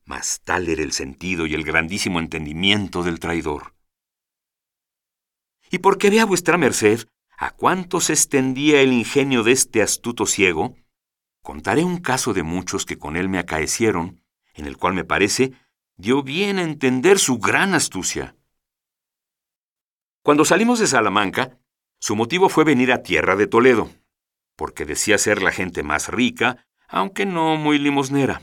mas 0.05 0.41
tal 0.45 0.69
era 0.69 0.83
el 0.83 0.93
sentido 0.93 1.47
y 1.47 1.55
el 1.55 1.65
grandísimo 1.65 2.19
entendimiento 2.19 3.03
del 3.03 3.21
traidor. 3.21 3.75
Y 5.71 5.79
porque 5.79 6.11
vea 6.11 6.25
vuestra 6.25 6.59
merced 6.59 7.07
a 7.37 7.51
cuánto 7.51 8.01
se 8.01 8.13
extendía 8.13 8.81
el 8.81 8.93
ingenio 8.93 9.43
de 9.43 9.53
este 9.53 9.83
astuto 9.83 10.27
ciego, 10.27 10.77
contaré 11.43 11.85
un 11.85 11.99
caso 11.99 12.33
de 12.33 12.43
muchos 12.43 12.87
que 12.87 12.99
con 12.99 13.17
él 13.17 13.29
me 13.29 13.39
acaecieron, 13.39 14.23
en 14.55 14.67
el 14.67 14.77
cual 14.77 14.95
me 14.95 15.05
parece 15.05 15.53
dio 15.97 16.23
bien 16.23 16.59
a 16.59 16.63
entender 16.63 17.19
su 17.19 17.39
gran 17.39 17.75
astucia. 17.75 18.37
Cuando 20.23 20.45
salimos 20.45 20.79
de 20.79 20.87
Salamanca, 20.87 21.59
su 22.01 22.17
motivo 22.17 22.49
fue 22.49 22.65
venir 22.65 22.93
a 22.93 23.03
tierra 23.03 23.37
de 23.37 23.47
Toledo, 23.47 23.91
porque 24.57 24.85
decía 24.85 25.19
ser 25.19 25.43
la 25.43 25.53
gente 25.53 25.83
más 25.83 26.09
rica 26.09 26.67
aunque 26.89 27.27
no 27.27 27.57
muy 27.57 27.79
limosnera. 27.79 28.43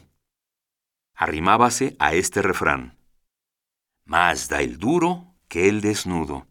Arrimábase 1.14 1.96
a 2.00 2.14
este 2.14 2.42
refrán. 2.42 2.98
Más 4.06 4.50
da 4.50 4.62
el 4.62 4.78
duro 4.78 5.36
que 5.48 5.70
el 5.70 5.82
desnudo. 5.82 6.48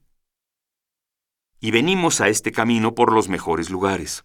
Y 1.59 1.73
venimos 1.73 2.21
a 2.21 2.29
este 2.29 2.53
camino 2.53 2.95
por 2.95 3.13
los 3.13 3.29
mejores 3.29 3.71
lugares. 3.71 4.25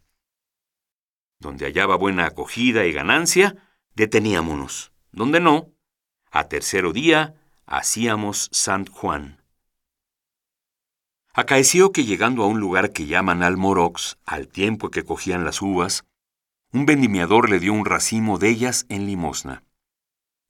Donde 1.39 1.65
hallaba 1.65 1.95
buena 1.97 2.25
acogida 2.25 2.85
y 2.85 2.93
ganancia, 2.93 3.55
deteníamonos. 3.93 4.93
Donde 5.11 5.39
no, 5.39 5.73
a 6.31 6.47
tercero 6.47 6.93
día, 6.93 7.35
hacíamos 7.65 8.49
San 8.51 8.85
Juan. 8.85 9.41
Acaeció 11.33 11.91
que 11.91 12.05
llegando 12.05 12.43
a 12.43 12.47
un 12.47 12.59
lugar 12.59 12.91
que 12.91 13.07
llaman 13.07 13.43
Almorox, 13.43 14.17
al 14.25 14.47
tiempo 14.47 14.89
que 14.89 15.03
cogían 15.03 15.43
las 15.43 15.61
uvas, 15.61 16.05
un 16.75 16.85
vendimiador 16.85 17.49
le 17.49 17.61
dio 17.61 17.71
un 17.71 17.85
racimo 17.85 18.37
de 18.37 18.49
ellas 18.49 18.85
en 18.89 19.05
limosna. 19.05 19.63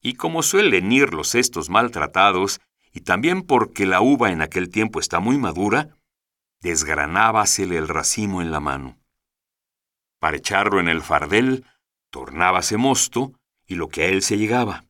Y 0.01 0.15
como 0.15 0.41
suelen 0.41 0.91
ir 0.91 1.13
los 1.13 1.29
cestos 1.29 1.69
maltratados, 1.69 2.61
y 2.91 3.01
también 3.01 3.43
porque 3.43 3.85
la 3.85 4.01
uva 4.01 4.31
en 4.31 4.41
aquel 4.41 4.69
tiempo 4.69 4.99
está 4.99 5.19
muy 5.19 5.37
madura, 5.37 5.95
desgranábasele 6.61 7.77
el 7.77 7.87
racimo 7.87 8.41
en 8.41 8.49
la 8.49 8.59
mano. 8.59 8.97
Para 10.19 10.37
echarlo 10.37 10.79
en 10.79 10.87
el 10.87 11.03
fardel, 11.03 11.63
tornábase 12.09 12.75
mosto, 12.77 13.33
y 13.67 13.75
lo 13.75 13.87
que 13.89 14.01
a 14.01 14.05
él 14.07 14.23
se 14.23 14.39
llegaba. 14.39 14.85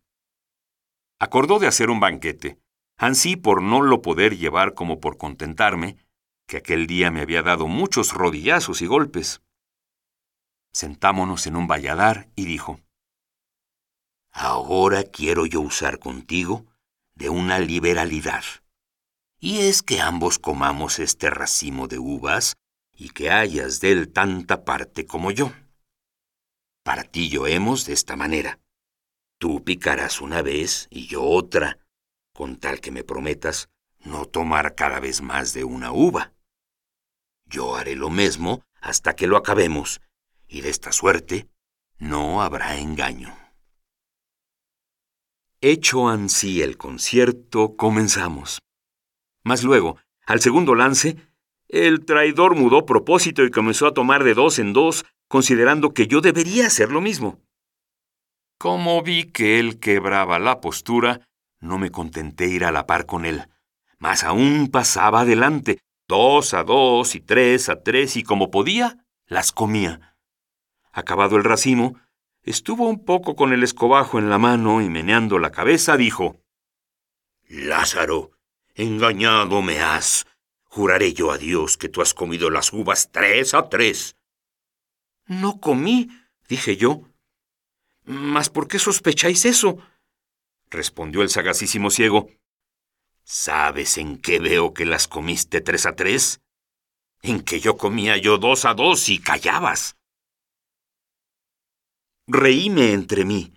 Acordó 1.19 1.59
de 1.59 1.67
hacer 1.67 1.89
un 1.89 1.99
banquete, 1.99 2.59
ansí 2.95 3.35
por 3.35 3.61
no 3.61 3.81
lo 3.81 4.01
poder 4.01 4.37
llevar 4.37 4.73
como 4.73 5.01
por 5.01 5.17
contentarme, 5.17 5.97
que 6.47 6.57
aquel 6.57 6.87
día 6.87 7.11
me 7.11 7.19
había 7.19 7.41
dado 7.41 7.67
muchos 7.67 8.13
rodillazos 8.13 8.81
y 8.81 8.85
golpes. 8.85 9.41
Sentámonos 10.75 11.47
en 11.47 11.55
un 11.55 11.67
valladar 11.67 12.27
y 12.35 12.43
dijo, 12.43 12.81
Ahora 14.29 15.05
quiero 15.05 15.45
yo 15.45 15.61
usar 15.61 15.99
contigo 15.99 16.65
de 17.13 17.29
una 17.29 17.59
liberalidad. 17.59 18.43
Y 19.39 19.59
es 19.59 19.81
que 19.81 20.01
ambos 20.01 20.37
comamos 20.37 20.99
este 20.99 21.29
racimo 21.29 21.87
de 21.87 21.97
uvas 21.97 22.57
y 22.91 23.11
que 23.11 23.31
hayas 23.31 23.79
de 23.79 23.93
él 23.93 24.11
tanta 24.11 24.65
parte 24.65 25.05
como 25.05 25.31
yo. 25.31 25.53
Para 26.83 27.05
ti 27.05 27.29
yo 27.29 27.47
hemos 27.47 27.85
de 27.85 27.93
esta 27.93 28.17
manera. 28.17 28.59
Tú 29.39 29.63
picarás 29.63 30.19
una 30.19 30.41
vez 30.41 30.89
y 30.89 31.07
yo 31.07 31.23
otra, 31.23 31.79
con 32.33 32.59
tal 32.59 32.81
que 32.81 32.91
me 32.91 33.05
prometas 33.05 33.69
no 33.99 34.25
tomar 34.25 34.75
cada 34.75 34.99
vez 34.99 35.21
más 35.21 35.53
de 35.53 35.63
una 35.63 35.93
uva. 35.93 36.33
Yo 37.45 37.77
haré 37.77 37.95
lo 37.95 38.09
mismo 38.09 38.65
hasta 38.81 39.15
que 39.15 39.25
lo 39.25 39.37
acabemos, 39.37 40.01
y 40.47 40.61
de 40.61 40.69
esta 40.69 40.91
suerte 40.91 41.47
no 41.97 42.41
habrá 42.41 42.77
engaño. 42.77 43.35
Hecho 45.61 46.07
ansí 46.07 46.61
el 46.61 46.77
concierto, 46.77 47.75
comenzamos. 47.75 48.59
Mas 49.43 49.63
luego, 49.63 49.97
al 50.25 50.41
segundo 50.41 50.75
lance, 50.75 51.17
el 51.67 52.05
traidor 52.05 52.55
mudó 52.55 52.85
propósito 52.85 53.43
y 53.43 53.51
comenzó 53.51 53.87
a 53.87 53.93
tomar 53.93 54.23
de 54.23 54.33
dos 54.33 54.59
en 54.59 54.73
dos, 54.73 55.05
considerando 55.27 55.93
que 55.93 56.07
yo 56.07 56.21
debería 56.21 56.67
hacer 56.67 56.91
lo 56.91 57.01
mismo. 57.01 57.41
Como 58.57 59.01
vi 59.01 59.31
que 59.31 59.59
él 59.59 59.79
quebraba 59.79 60.39
la 60.39 60.61
postura, 60.61 61.27
no 61.59 61.77
me 61.77 61.89
contenté 61.89 62.47
ir 62.47 62.63
a 62.63 62.71
la 62.71 62.85
par 62.85 63.05
con 63.05 63.25
él, 63.25 63.49
mas 63.97 64.23
aún 64.23 64.69
pasaba 64.71 65.21
adelante, 65.21 65.79
dos 66.07 66.53
a 66.53 66.63
dos 66.63 67.15
y 67.15 67.21
tres 67.21 67.69
a 67.69 67.81
tres, 67.81 68.15
y 68.15 68.23
como 68.23 68.51
podía, 68.51 69.05
las 69.25 69.51
comía. 69.51 70.14
Acabado 70.95 71.35
el 71.35 71.43
racimo, 71.43 71.99
estuvo 72.41 72.87
un 72.87 73.03
poco 73.03 73.35
con 73.35 73.51
el 73.51 73.63
escobajo 73.63 74.17
en 74.17 74.29
la 74.29 74.37
mano 74.37 74.81
y 74.81 74.87
meneando 74.87 75.39
la 75.39 75.51
cabeza, 75.51 75.97
dijo, 75.97 76.39
Lázaro, 77.49 78.31
engañado 78.75 79.61
me 79.61 79.81
has. 79.81 80.25
Juraré 80.63 81.11
yo 81.11 81.31
a 81.31 81.37
Dios 81.37 81.75
que 81.75 81.89
tú 81.89 82.01
has 82.01 82.13
comido 82.13 82.49
las 82.49 82.71
uvas 82.71 83.11
tres 83.11 83.53
a 83.53 83.67
tres. 83.67 84.15
No 85.25 85.59
comí, 85.59 86.07
dije 86.47 86.77
yo. 86.77 87.01
Mas 88.05 88.49
¿por 88.49 88.69
qué 88.69 88.79
sospecháis 88.79 89.43
eso? 89.43 89.79
respondió 90.69 91.23
el 91.23 91.29
sagacísimo 91.29 91.89
ciego. 91.89 92.29
¿Sabes 93.25 93.97
en 93.97 94.17
qué 94.17 94.39
veo 94.39 94.73
que 94.73 94.85
las 94.85 95.09
comiste 95.09 95.59
tres 95.59 95.85
a 95.85 95.93
tres? 95.93 96.39
En 97.21 97.41
que 97.41 97.59
yo 97.59 97.75
comía 97.75 98.15
yo 98.15 98.37
dos 98.37 98.63
a 98.63 98.73
dos 98.73 99.09
y 99.09 99.19
callabas. 99.19 99.94
Reíme 102.27 102.93
entre 102.93 103.23
mí, 103.23 103.53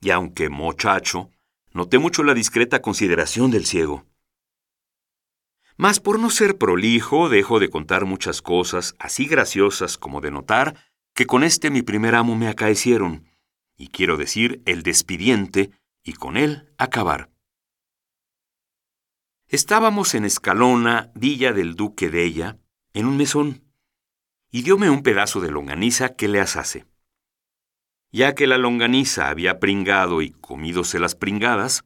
y 0.00 0.10
aunque 0.10 0.48
muchacho, 0.48 1.30
noté 1.72 2.00
mucho 2.00 2.24
la 2.24 2.34
discreta 2.34 2.82
consideración 2.82 3.52
del 3.52 3.64
ciego. 3.64 4.06
Mas 5.76 6.00
por 6.00 6.18
no 6.18 6.28
ser 6.28 6.58
prolijo, 6.58 7.28
dejo 7.28 7.60
de 7.60 7.70
contar 7.70 8.04
muchas 8.04 8.42
cosas, 8.42 8.96
así 8.98 9.26
graciosas 9.26 9.98
como 9.98 10.20
de 10.20 10.32
notar, 10.32 10.76
que 11.14 11.26
con 11.26 11.44
este 11.44 11.70
mi 11.70 11.82
primer 11.82 12.16
amo 12.16 12.34
me 12.36 12.48
acaecieron, 12.48 13.28
y 13.76 13.88
quiero 13.88 14.16
decir 14.16 14.62
el 14.66 14.82
despidiente, 14.82 15.70
y 16.02 16.14
con 16.14 16.36
él 16.36 16.74
acabar. 16.78 17.30
Estábamos 19.46 20.14
en 20.14 20.24
Escalona, 20.24 21.12
villa 21.14 21.52
del 21.52 21.76
duque 21.76 22.10
de 22.10 22.24
ella, 22.24 22.58
en 22.94 23.06
un 23.06 23.16
mesón, 23.16 23.62
y 24.50 24.62
dióme 24.62 24.90
un 24.90 25.04
pedazo 25.04 25.40
de 25.40 25.52
longaniza 25.52 26.16
que 26.16 26.26
le 26.26 26.40
asase. 26.40 26.86
Ya 28.12 28.34
que 28.34 28.46
la 28.46 28.58
longaniza 28.58 29.30
había 29.30 29.58
pringado 29.58 30.20
y 30.20 30.30
comídose 30.30 30.98
las 30.98 31.14
pringadas, 31.14 31.84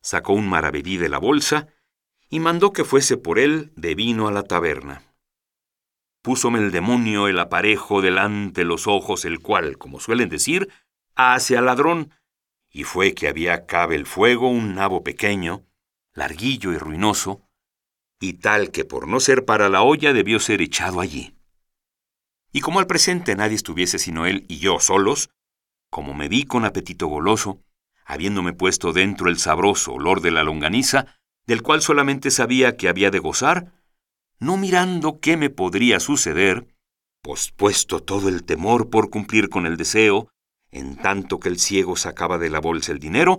sacó 0.00 0.32
un 0.32 0.48
maravedí 0.48 0.96
de 0.96 1.08
la 1.08 1.18
bolsa 1.18 1.66
y 2.30 2.38
mandó 2.38 2.72
que 2.72 2.84
fuese 2.84 3.16
por 3.16 3.40
él 3.40 3.72
de 3.74 3.96
vino 3.96 4.28
a 4.28 4.32
la 4.32 4.44
taberna. 4.44 5.02
Púsome 6.22 6.60
el 6.60 6.70
demonio 6.70 7.28
el 7.28 7.38
aparejo 7.38 8.00
delante 8.00 8.64
los 8.64 8.86
ojos, 8.86 9.24
el 9.24 9.40
cual, 9.40 9.76
como 9.76 10.00
suelen 10.00 10.28
decir, 10.28 10.70
hace 11.16 11.56
al 11.58 11.66
ladrón, 11.66 12.14
y 12.70 12.84
fue 12.84 13.14
que 13.14 13.28
había 13.28 13.66
cabe 13.66 13.96
el 13.96 14.06
fuego 14.06 14.48
un 14.48 14.74
nabo 14.74 15.04
pequeño, 15.04 15.66
larguillo 16.14 16.72
y 16.72 16.78
ruinoso, 16.78 17.42
y 18.20 18.34
tal 18.34 18.70
que 18.70 18.84
por 18.84 19.06
no 19.06 19.20
ser 19.20 19.44
para 19.44 19.68
la 19.68 19.82
olla 19.82 20.12
debió 20.12 20.38
ser 20.38 20.62
echado 20.62 21.00
allí. 21.00 21.34
Y 22.52 22.60
como 22.60 22.78
al 22.78 22.86
presente 22.86 23.34
nadie 23.34 23.56
estuviese 23.56 23.98
sino 23.98 24.26
él 24.26 24.46
y 24.48 24.58
yo 24.58 24.80
solos, 24.80 25.30
como 25.94 26.12
me 26.12 26.26
vi 26.26 26.42
con 26.42 26.64
apetito 26.64 27.06
goloso, 27.06 27.62
habiéndome 28.04 28.52
puesto 28.52 28.92
dentro 28.92 29.28
el 29.28 29.38
sabroso 29.38 29.92
olor 29.92 30.22
de 30.22 30.32
la 30.32 30.42
longaniza, 30.42 31.20
del 31.46 31.62
cual 31.62 31.82
solamente 31.82 32.32
sabía 32.32 32.76
que 32.76 32.88
había 32.88 33.12
de 33.12 33.20
gozar, 33.20 33.72
no 34.40 34.56
mirando 34.56 35.20
qué 35.20 35.36
me 35.36 35.50
podría 35.50 36.00
suceder, 36.00 36.66
pospuesto 37.22 38.00
todo 38.00 38.28
el 38.28 38.42
temor 38.42 38.90
por 38.90 39.08
cumplir 39.08 39.48
con 39.48 39.66
el 39.66 39.76
deseo, 39.76 40.30
en 40.72 40.96
tanto 40.96 41.38
que 41.38 41.48
el 41.48 41.60
ciego 41.60 41.94
sacaba 41.94 42.38
de 42.38 42.50
la 42.50 42.58
bolsa 42.58 42.90
el 42.90 42.98
dinero, 42.98 43.38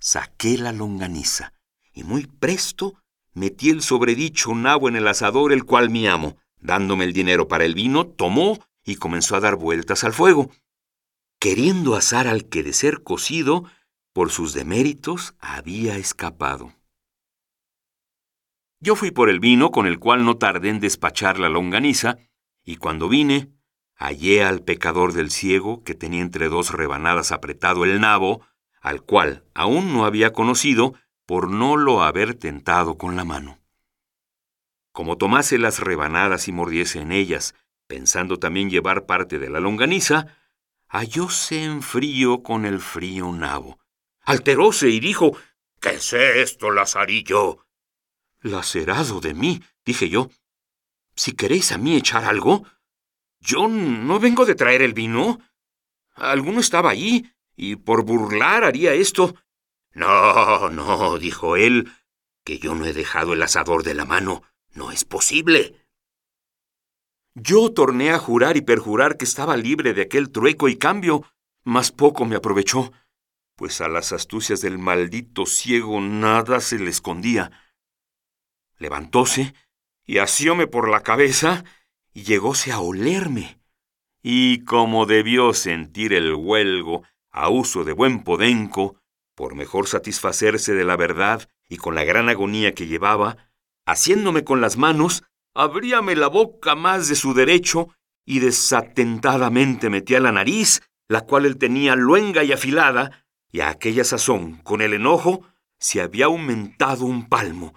saqué 0.00 0.58
la 0.58 0.72
longaniza 0.72 1.52
y 1.92 2.02
muy 2.02 2.26
presto 2.26 2.94
metí 3.32 3.70
el 3.70 3.80
sobredicho 3.80 4.52
nabo 4.56 4.88
en 4.88 4.96
el 4.96 5.06
asador, 5.06 5.52
el 5.52 5.62
cual 5.62 5.90
mi 5.90 6.08
amo, 6.08 6.36
dándome 6.58 7.04
el 7.04 7.12
dinero 7.12 7.46
para 7.46 7.64
el 7.64 7.74
vino, 7.76 8.08
tomó 8.08 8.58
y 8.84 8.96
comenzó 8.96 9.36
a 9.36 9.40
dar 9.40 9.54
vueltas 9.54 10.02
al 10.02 10.14
fuego, 10.14 10.50
queriendo 11.38 11.94
asar 11.94 12.26
al 12.26 12.48
que 12.48 12.62
de 12.62 12.72
ser 12.72 13.02
cocido, 13.02 13.64
por 14.12 14.30
sus 14.30 14.54
deméritos, 14.54 15.34
había 15.40 15.96
escapado. 15.96 16.72
Yo 18.80 18.94
fui 18.94 19.10
por 19.10 19.28
el 19.28 19.40
vino, 19.40 19.70
con 19.70 19.86
el 19.86 19.98
cual 19.98 20.24
no 20.24 20.36
tardé 20.36 20.70
en 20.70 20.80
despachar 20.80 21.38
la 21.38 21.48
longaniza, 21.48 22.18
y 22.64 22.76
cuando 22.76 23.08
vine, 23.08 23.50
hallé 23.94 24.44
al 24.44 24.62
pecador 24.62 25.12
del 25.12 25.30
ciego 25.30 25.82
que 25.82 25.94
tenía 25.94 26.20
entre 26.20 26.48
dos 26.48 26.70
rebanadas 26.70 27.32
apretado 27.32 27.84
el 27.84 28.00
nabo, 28.00 28.46
al 28.80 29.02
cual 29.02 29.44
aún 29.54 29.92
no 29.92 30.04
había 30.04 30.32
conocido 30.32 30.94
por 31.26 31.50
no 31.50 31.76
lo 31.76 32.02
haber 32.02 32.34
tentado 32.34 32.98
con 32.98 33.16
la 33.16 33.24
mano. 33.24 33.58
Como 34.92 35.18
tomase 35.18 35.58
las 35.58 35.80
rebanadas 35.80 36.48
y 36.48 36.52
mordiese 36.52 37.00
en 37.00 37.12
ellas, 37.12 37.54
pensando 37.86 38.38
también 38.38 38.70
llevar 38.70 39.06
parte 39.06 39.38
de 39.38 39.50
la 39.50 39.60
longaniza, 39.60 40.36
hallóse 40.98 41.62
en 41.62 41.82
frío 41.82 42.42
con 42.42 42.64
el 42.64 42.80
frío 42.80 43.32
nabo. 43.32 43.78
Alteróse 44.22 44.88
y 44.88 45.00
dijo, 45.00 45.36
¿Qué 45.80 45.90
es 45.90 46.12
esto, 46.12 46.70
Lazarillo? 46.70 47.66
Lacerado 48.40 49.20
de 49.20 49.34
mí, 49.34 49.62
dije 49.84 50.08
yo. 50.08 50.30
Si 51.14 51.32
queréis 51.32 51.72
a 51.72 51.78
mí 51.78 51.96
echar 51.96 52.24
algo, 52.24 52.64
yo 53.40 53.68
no 53.68 54.18
vengo 54.18 54.44
de 54.46 54.54
traer 54.54 54.82
el 54.82 54.94
vino. 54.94 55.38
Alguno 56.14 56.60
estaba 56.60 56.90
allí, 56.90 57.30
y 57.54 57.76
por 57.76 58.04
burlar 58.04 58.64
haría 58.64 58.92
esto. 58.94 59.34
No, 59.92 60.70
no, 60.70 61.18
dijo 61.18 61.56
él, 61.56 61.92
que 62.44 62.58
yo 62.58 62.74
no 62.74 62.84
he 62.84 62.92
dejado 62.92 63.32
el 63.32 63.42
asador 63.42 63.82
de 63.82 63.94
la 63.94 64.04
mano. 64.04 64.42
No 64.72 64.90
es 64.92 65.04
posible. 65.04 65.85
Yo 67.38 67.70
torné 67.70 68.12
a 68.12 68.18
jurar 68.18 68.56
y 68.56 68.62
perjurar 68.62 69.18
que 69.18 69.26
estaba 69.26 69.58
libre 69.58 69.92
de 69.92 70.00
aquel 70.00 70.30
trueco 70.30 70.70
y 70.70 70.76
cambio, 70.76 71.22
mas 71.64 71.92
poco 71.92 72.24
me 72.24 72.34
aprovechó, 72.34 72.92
pues 73.56 73.82
a 73.82 73.88
las 73.88 74.14
astucias 74.14 74.62
del 74.62 74.78
maldito 74.78 75.44
ciego 75.44 76.00
nada 76.00 76.60
se 76.60 76.78
le 76.78 76.88
escondía. 76.88 77.50
Levantóse 78.78 79.52
y 80.06 80.16
asióme 80.16 80.66
por 80.66 80.88
la 80.88 81.02
cabeza 81.02 81.64
y 82.14 82.22
llegóse 82.22 82.72
a 82.72 82.80
olerme. 82.80 83.60
Y 84.22 84.64
como 84.64 85.04
debió 85.04 85.52
sentir 85.52 86.14
el 86.14 86.34
huelgo, 86.34 87.02
a 87.30 87.50
uso 87.50 87.84
de 87.84 87.92
buen 87.92 88.24
podenco, 88.24 88.96
por 89.34 89.54
mejor 89.54 89.88
satisfacerse 89.88 90.72
de 90.72 90.86
la 90.86 90.96
verdad 90.96 91.50
y 91.68 91.76
con 91.76 91.94
la 91.94 92.04
gran 92.04 92.30
agonía 92.30 92.72
que 92.72 92.86
llevaba, 92.86 93.36
haciéndome 93.84 94.42
con 94.42 94.62
las 94.62 94.78
manos, 94.78 95.22
abríame 95.56 96.14
la 96.14 96.28
boca 96.28 96.74
más 96.74 97.08
de 97.08 97.14
su 97.14 97.32
derecho 97.34 97.88
y 98.24 98.40
desatentadamente 98.40 99.88
metía 99.88 100.20
la 100.20 100.32
nariz, 100.32 100.82
la 101.08 101.22
cual 101.22 101.46
él 101.46 101.56
tenía 101.56 101.96
luenga 101.96 102.44
y 102.44 102.52
afilada, 102.52 103.26
y 103.50 103.60
a 103.60 103.70
aquella 103.70 104.04
sazón, 104.04 104.56
con 104.56 104.82
el 104.82 104.92
enojo, 104.92 105.44
se 105.78 106.00
había 106.00 106.26
aumentado 106.26 107.06
un 107.06 107.28
palmo, 107.28 107.74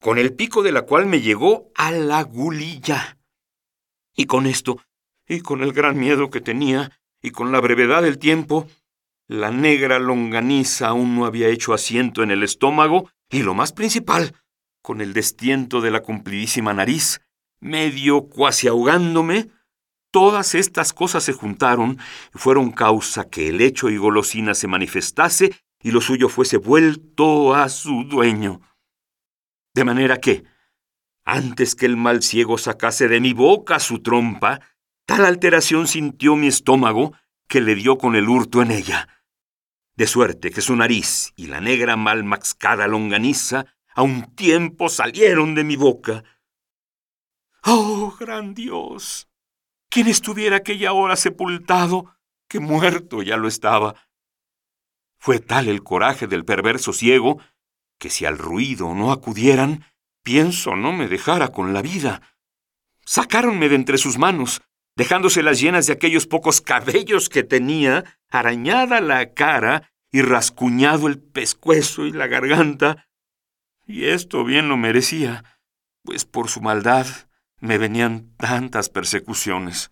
con 0.00 0.18
el 0.18 0.34
pico 0.34 0.62
de 0.62 0.72
la 0.72 0.82
cual 0.82 1.06
me 1.06 1.20
llegó 1.20 1.70
a 1.74 1.92
la 1.92 2.22
gulilla. 2.22 3.18
Y 4.16 4.26
con 4.26 4.46
esto, 4.46 4.80
y 5.28 5.40
con 5.40 5.62
el 5.62 5.72
gran 5.72 5.98
miedo 5.98 6.30
que 6.30 6.40
tenía, 6.40 6.98
y 7.22 7.30
con 7.30 7.52
la 7.52 7.60
brevedad 7.60 8.02
del 8.02 8.18
tiempo, 8.18 8.66
la 9.28 9.50
negra 9.50 9.98
longaniza 9.98 10.88
aún 10.88 11.14
no 11.14 11.26
había 11.26 11.48
hecho 11.48 11.74
asiento 11.74 12.22
en 12.22 12.30
el 12.30 12.42
estómago, 12.42 13.10
y 13.30 13.42
lo 13.42 13.54
más 13.54 13.72
principal, 13.72 14.34
con 14.82 15.00
el 15.00 15.12
destiento 15.12 15.80
de 15.80 15.90
la 15.90 16.00
cumplidísima 16.00 16.72
nariz, 16.72 17.20
medio 17.60 18.28
cuasi 18.28 18.68
ahogándome, 18.68 19.48
todas 20.10 20.54
estas 20.54 20.92
cosas 20.92 21.24
se 21.24 21.32
juntaron 21.32 21.98
y 22.34 22.38
fueron 22.38 22.70
causa 22.70 23.28
que 23.28 23.48
el 23.48 23.60
hecho 23.60 23.90
y 23.90 23.96
golosina 23.96 24.54
se 24.54 24.68
manifestase 24.68 25.54
y 25.82 25.90
lo 25.90 26.00
suyo 26.00 26.28
fuese 26.28 26.56
vuelto 26.56 27.54
a 27.54 27.68
su 27.68 28.04
dueño. 28.04 28.60
De 29.74 29.84
manera 29.84 30.18
que, 30.18 30.44
antes 31.24 31.74
que 31.74 31.86
el 31.86 31.96
mal 31.96 32.22
ciego 32.22 32.58
sacase 32.58 33.08
de 33.08 33.20
mi 33.20 33.32
boca 33.32 33.78
su 33.78 34.00
trompa, 34.00 34.60
tal 35.06 35.24
alteración 35.24 35.86
sintió 35.86 36.36
mi 36.36 36.48
estómago 36.48 37.12
que 37.48 37.60
le 37.60 37.74
dio 37.74 37.98
con 37.98 38.16
el 38.16 38.28
hurto 38.28 38.62
en 38.62 38.70
ella. 38.70 39.08
De 39.96 40.06
suerte 40.06 40.50
que 40.50 40.60
su 40.60 40.76
nariz 40.76 41.32
y 41.36 41.46
la 41.46 41.60
negra 41.60 41.96
mal 41.96 42.24
maxcada 42.24 42.86
longaniza 42.86 43.66
a 43.98 44.02
un 44.02 44.32
tiempo 44.36 44.88
salieron 44.88 45.56
de 45.56 45.64
mi 45.64 45.74
boca. 45.74 46.22
¡Oh, 47.64 48.14
gran 48.16 48.54
Dios! 48.54 49.28
¿Quién 49.90 50.06
estuviera 50.06 50.58
aquella 50.58 50.92
hora 50.92 51.16
sepultado, 51.16 52.14
que 52.48 52.60
muerto 52.60 53.22
ya 53.22 53.36
lo 53.36 53.48
estaba? 53.48 53.96
Fue 55.18 55.40
tal 55.40 55.66
el 55.66 55.82
coraje 55.82 56.28
del 56.28 56.44
perverso 56.44 56.92
ciego, 56.92 57.40
que 57.98 58.08
si 58.08 58.24
al 58.24 58.38
ruido 58.38 58.94
no 58.94 59.10
acudieran, 59.10 59.84
pienso 60.22 60.76
no 60.76 60.92
me 60.92 61.08
dejara 61.08 61.48
con 61.48 61.74
la 61.74 61.82
vida. 61.82 62.22
Sacáronme 63.04 63.68
de 63.68 63.74
entre 63.74 63.98
sus 63.98 64.16
manos, 64.16 64.62
dejándoselas 64.94 65.60
llenas 65.60 65.88
de 65.88 65.94
aquellos 65.94 66.28
pocos 66.28 66.60
cabellos 66.60 67.28
que 67.28 67.42
tenía, 67.42 68.04
arañada 68.30 69.00
la 69.00 69.34
cara 69.34 69.90
y 70.12 70.22
rascuñado 70.22 71.08
el 71.08 71.18
pescuezo 71.20 72.06
y 72.06 72.12
la 72.12 72.28
garganta, 72.28 73.07
y 73.88 74.04
esto 74.10 74.44
bien 74.44 74.68
lo 74.68 74.76
merecía, 74.76 75.60
pues 76.04 76.26
por 76.26 76.48
su 76.48 76.60
maldad 76.60 77.06
me 77.58 77.78
venían 77.78 78.36
tantas 78.36 78.90
persecuciones. 78.90 79.90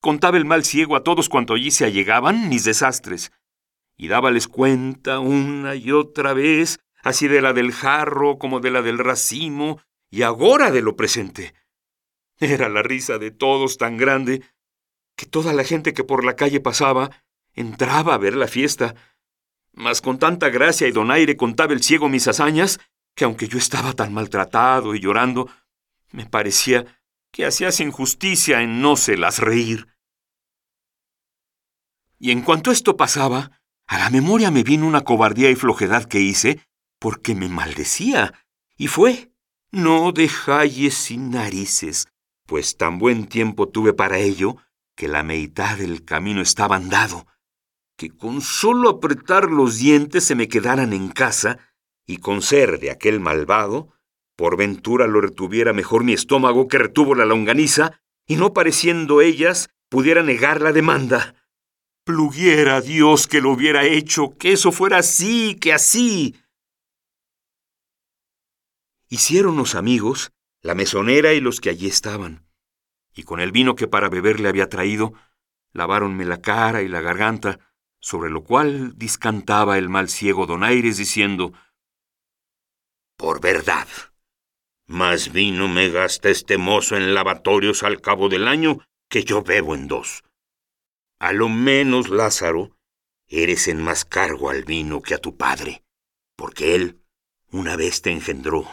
Contaba 0.00 0.36
el 0.36 0.44
mal 0.44 0.64
ciego 0.64 0.96
a 0.96 1.04
todos 1.04 1.28
cuanto 1.28 1.54
allí 1.54 1.70
se 1.70 1.84
allegaban 1.84 2.48
mis 2.48 2.64
desastres, 2.64 3.32
y 3.96 4.08
dábales 4.08 4.48
cuenta 4.48 5.20
una 5.20 5.76
y 5.76 5.92
otra 5.92 6.34
vez, 6.34 6.80
así 7.02 7.28
de 7.28 7.40
la 7.40 7.52
del 7.52 7.72
jarro 7.72 8.36
como 8.36 8.58
de 8.58 8.72
la 8.72 8.82
del 8.82 8.98
racimo, 8.98 9.80
y 10.10 10.22
agora 10.22 10.72
de 10.72 10.82
lo 10.82 10.96
presente. 10.96 11.54
Era 12.38 12.68
la 12.68 12.82
risa 12.82 13.18
de 13.18 13.30
todos 13.30 13.78
tan 13.78 13.96
grande 13.96 14.42
que 15.16 15.24
toda 15.24 15.52
la 15.52 15.62
gente 15.62 15.94
que 15.94 16.04
por 16.04 16.24
la 16.24 16.34
calle 16.34 16.60
pasaba 16.60 17.10
entraba 17.54 18.14
a 18.14 18.18
ver 18.18 18.36
la 18.36 18.48
fiesta, 18.48 18.96
mas 19.76 20.00
con 20.00 20.18
tanta 20.18 20.48
gracia 20.48 20.88
y 20.88 20.90
donaire 20.90 21.36
contaba 21.36 21.74
el 21.74 21.82
ciego 21.82 22.08
mis 22.08 22.26
hazañas, 22.26 22.80
que 23.14 23.24
aunque 23.24 23.46
yo 23.46 23.58
estaba 23.58 23.92
tan 23.92 24.12
maltratado 24.12 24.94
y 24.94 25.00
llorando, 25.00 25.48
me 26.10 26.26
parecía 26.26 26.86
que 27.30 27.44
hacías 27.44 27.80
injusticia 27.80 28.62
en 28.62 28.80
no 28.80 28.96
se 28.96 29.18
las 29.18 29.38
reír. 29.38 29.86
Y 32.18 32.30
en 32.30 32.40
cuanto 32.40 32.70
esto 32.70 32.96
pasaba, 32.96 33.60
a 33.86 33.98
la 33.98 34.08
memoria 34.08 34.50
me 34.50 34.62
vino 34.62 34.86
una 34.86 35.02
cobardía 35.02 35.50
y 35.50 35.54
flojedad 35.54 36.04
que 36.04 36.20
hice, 36.20 36.66
porque 36.98 37.34
me 37.34 37.48
maldecía, 37.48 38.32
y 38.78 38.88
fue, 38.88 39.30
no 39.70 40.10
dejalles 40.12 40.94
sin 40.94 41.30
narices, 41.30 42.08
pues 42.46 42.78
tan 42.78 42.98
buen 42.98 43.26
tiempo 43.26 43.68
tuve 43.68 43.92
para 43.92 44.16
ello, 44.16 44.56
que 44.94 45.08
la 45.08 45.22
mitad 45.22 45.76
del 45.76 46.06
camino 46.06 46.40
estaba 46.40 46.76
andado, 46.76 47.26
que 47.96 48.10
con 48.10 48.40
solo 48.40 48.90
apretar 48.90 49.50
los 49.50 49.78
dientes 49.78 50.24
se 50.24 50.34
me 50.34 50.48
quedaran 50.48 50.92
en 50.92 51.08
casa, 51.08 51.58
y 52.06 52.18
con 52.18 52.42
ser 52.42 52.78
de 52.78 52.90
aquel 52.90 53.20
malvado, 53.20 53.92
por 54.36 54.56
ventura 54.56 55.06
lo 55.06 55.20
retuviera 55.20 55.72
mejor 55.72 56.04
mi 56.04 56.12
estómago 56.12 56.68
que 56.68 56.78
retuvo 56.78 57.14
la 57.14 57.24
longaniza, 57.24 58.00
y 58.26 58.36
no 58.36 58.52
pareciendo 58.52 59.22
ellas, 59.22 59.70
pudiera 59.88 60.22
negar 60.22 60.60
la 60.60 60.72
demanda. 60.72 61.34
Pluguiera 62.04 62.80
Dios 62.80 63.26
que 63.26 63.40
lo 63.40 63.50
hubiera 63.50 63.84
hecho, 63.84 64.36
que 64.36 64.52
eso 64.52 64.72
fuera 64.72 64.98
así, 64.98 65.56
que 65.56 65.72
así. 65.72 66.36
Hicieron 69.08 69.56
los 69.56 69.74
amigos, 69.74 70.32
la 70.62 70.74
mesonera 70.74 71.32
y 71.32 71.40
los 71.40 71.60
que 71.60 71.70
allí 71.70 71.86
estaban, 71.86 72.44
y 73.14 73.22
con 73.22 73.40
el 73.40 73.52
vino 73.52 73.74
que 73.74 73.88
para 73.88 74.08
beber 74.08 74.40
le 74.40 74.48
había 74.48 74.68
traído, 74.68 75.14
laváronme 75.72 76.24
la 76.24 76.40
cara 76.40 76.82
y 76.82 76.88
la 76.88 77.00
garganta, 77.00 77.58
sobre 78.06 78.30
lo 78.30 78.44
cual 78.44 78.96
discantaba 78.96 79.78
el 79.78 79.88
mal 79.88 80.08
ciego 80.08 80.46
Donaires 80.46 80.96
diciendo, 80.96 81.52
Por 83.16 83.40
verdad, 83.40 83.88
más 84.86 85.32
vino 85.32 85.66
me 85.66 85.88
gasta 85.88 86.28
este 86.28 86.56
mozo 86.56 86.96
en 86.96 87.14
lavatorios 87.14 87.82
al 87.82 88.00
cabo 88.00 88.28
del 88.28 88.46
año 88.46 88.78
que 89.08 89.24
yo 89.24 89.42
bebo 89.42 89.74
en 89.74 89.88
dos. 89.88 90.22
A 91.18 91.32
lo 91.32 91.48
menos, 91.48 92.08
Lázaro, 92.08 92.76
eres 93.26 93.66
en 93.66 93.82
más 93.82 94.04
cargo 94.04 94.50
al 94.50 94.62
vino 94.62 95.02
que 95.02 95.14
a 95.14 95.18
tu 95.18 95.36
padre, 95.36 95.82
porque 96.36 96.76
él 96.76 97.00
una 97.50 97.74
vez 97.74 98.02
te 98.02 98.12
engendró, 98.12 98.68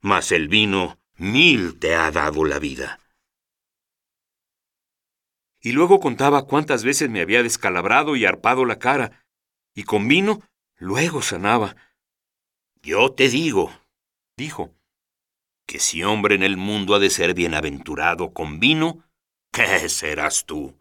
mas 0.00 0.30
el 0.30 0.46
vino 0.46 0.96
mil 1.16 1.76
te 1.80 1.96
ha 1.96 2.08
dado 2.12 2.44
la 2.44 2.60
vida. 2.60 2.99
Y 5.60 5.72
luego 5.72 6.00
contaba 6.00 6.46
cuántas 6.46 6.84
veces 6.84 7.10
me 7.10 7.20
había 7.20 7.42
descalabrado 7.42 8.16
y 8.16 8.24
arpado 8.24 8.64
la 8.64 8.78
cara, 8.78 9.24
y 9.74 9.84
con 9.84 10.08
vino 10.08 10.40
luego 10.76 11.22
sanaba. 11.22 11.76
Yo 12.82 13.12
te 13.12 13.28
digo, 13.28 13.70
dijo, 14.36 14.74
que 15.66 15.78
si 15.78 16.02
hombre 16.02 16.34
en 16.34 16.42
el 16.42 16.56
mundo 16.56 16.94
ha 16.94 16.98
de 16.98 17.10
ser 17.10 17.34
bienaventurado 17.34 18.32
con 18.32 18.58
vino, 18.58 19.04
¿qué 19.52 19.88
serás 19.88 20.46
tú? 20.46 20.76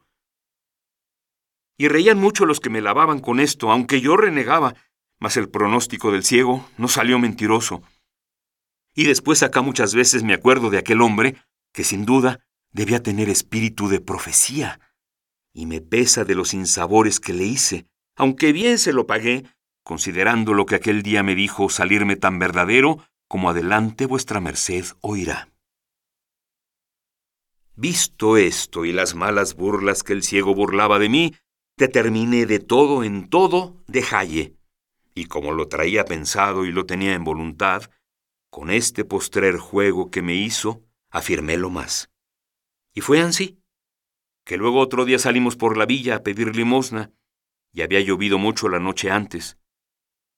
Y 1.78 1.88
reían 1.88 2.20
mucho 2.20 2.46
los 2.46 2.60
que 2.60 2.70
me 2.70 2.82
lavaban 2.82 3.20
con 3.20 3.40
esto, 3.40 3.72
aunque 3.72 4.02
yo 4.02 4.18
renegaba, 4.18 4.76
mas 5.20 5.38
el 5.38 5.50
pronóstico 5.50 6.12
del 6.12 6.24
ciego 6.24 6.68
no 6.78 6.88
salió 6.88 7.20
mentiroso. 7.20 7.84
Y 8.96 9.06
después 9.06 9.44
acá 9.44 9.62
muchas 9.62 9.94
veces 9.94 10.24
me 10.24 10.34
acuerdo 10.34 10.70
de 10.70 10.78
aquel 10.78 11.02
hombre 11.02 11.36
que 11.72 11.84
sin 11.84 12.06
duda 12.06 12.46
debía 12.72 13.02
tener 13.02 13.30
espíritu 13.30 13.88
de 13.88 14.00
profecía, 14.00 14.80
y 15.54 15.66
me 15.66 15.82
pesa 15.82 16.26
de 16.26 16.36
los 16.36 16.54
insabores 16.54 17.20
que 17.20 17.34
le 17.34 17.46
hice, 17.46 17.88
aunque 18.16 18.52
bien 18.52 18.78
se 18.78 18.94
lo 18.94 19.08
pagué, 19.08 19.46
considerando 19.84 20.54
lo 20.54 20.66
que 20.66 20.76
aquel 20.76 21.02
día 21.02 21.24
me 21.24 21.36
dijo 21.36 21.70
salirme 21.70 22.16
tan 22.16 22.38
verdadero 22.40 23.00
como 23.28 23.50
adelante 23.50 24.06
vuestra 24.06 24.40
merced 24.40 24.86
oirá. 25.02 25.50
Visto 27.76 28.38
esto 28.38 28.86
y 28.86 28.92
las 28.92 29.16
malas 29.16 29.56
burlas 29.56 30.04
que 30.04 30.14
el 30.14 30.24
ciego 30.24 30.54
burlaba 30.54 31.00
de 31.00 31.10
mí, 31.10 31.36
determiné 31.78 32.46
de 32.46 32.60
todo 32.60 33.04
en 33.04 33.30
todo 33.30 33.82
dejalle, 33.88 34.58
y 35.16 35.26
como 35.26 35.54
lo 35.54 35.68
traía 35.68 36.06
pensado 36.06 36.66
y 36.66 36.72
lo 36.72 36.86
tenía 36.86 37.14
en 37.14 37.24
voluntad, 37.24 37.90
con 38.50 38.70
este 38.70 39.06
postrer 39.06 39.58
juego 39.58 40.12
que 40.12 40.22
me 40.22 40.36
hizo, 40.36 40.84
afirmélo 41.10 41.70
más. 41.70 42.09
Y 42.94 43.02
fue 43.02 43.22
así, 43.22 43.62
que 44.44 44.58
luego 44.58 44.80
otro 44.80 45.06
día 45.06 45.20
salimos 45.20 45.56
por 45.56 45.78
la 45.78 45.86
villa 45.86 46.16
a 46.16 46.24
pedir 46.24 46.56
limosna, 46.56 47.12
y 47.72 47.82
había 47.82 48.00
llovido 48.00 48.40
mucho 48.40 48.68
la 48.68 48.80
noche 48.80 49.12
antes. 49.12 49.58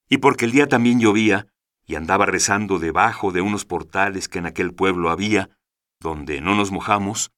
Y 0.08 0.18
porque 0.18 0.44
el 0.44 0.52
día 0.52 0.68
también 0.68 1.00
llovía, 1.00 1.46
y 1.84 1.94
andaba 1.94 2.26
rezando 2.26 2.78
debajo 2.78 3.32
de 3.32 3.40
unos 3.40 3.64
portales 3.64 4.28
que 4.28 4.38
en 4.38 4.46
aquel 4.46 4.74
pueblo 4.74 5.10
había, 5.10 5.50
donde 5.98 6.40
no 6.40 6.54
nos 6.54 6.70
mojamos, 6.70 7.32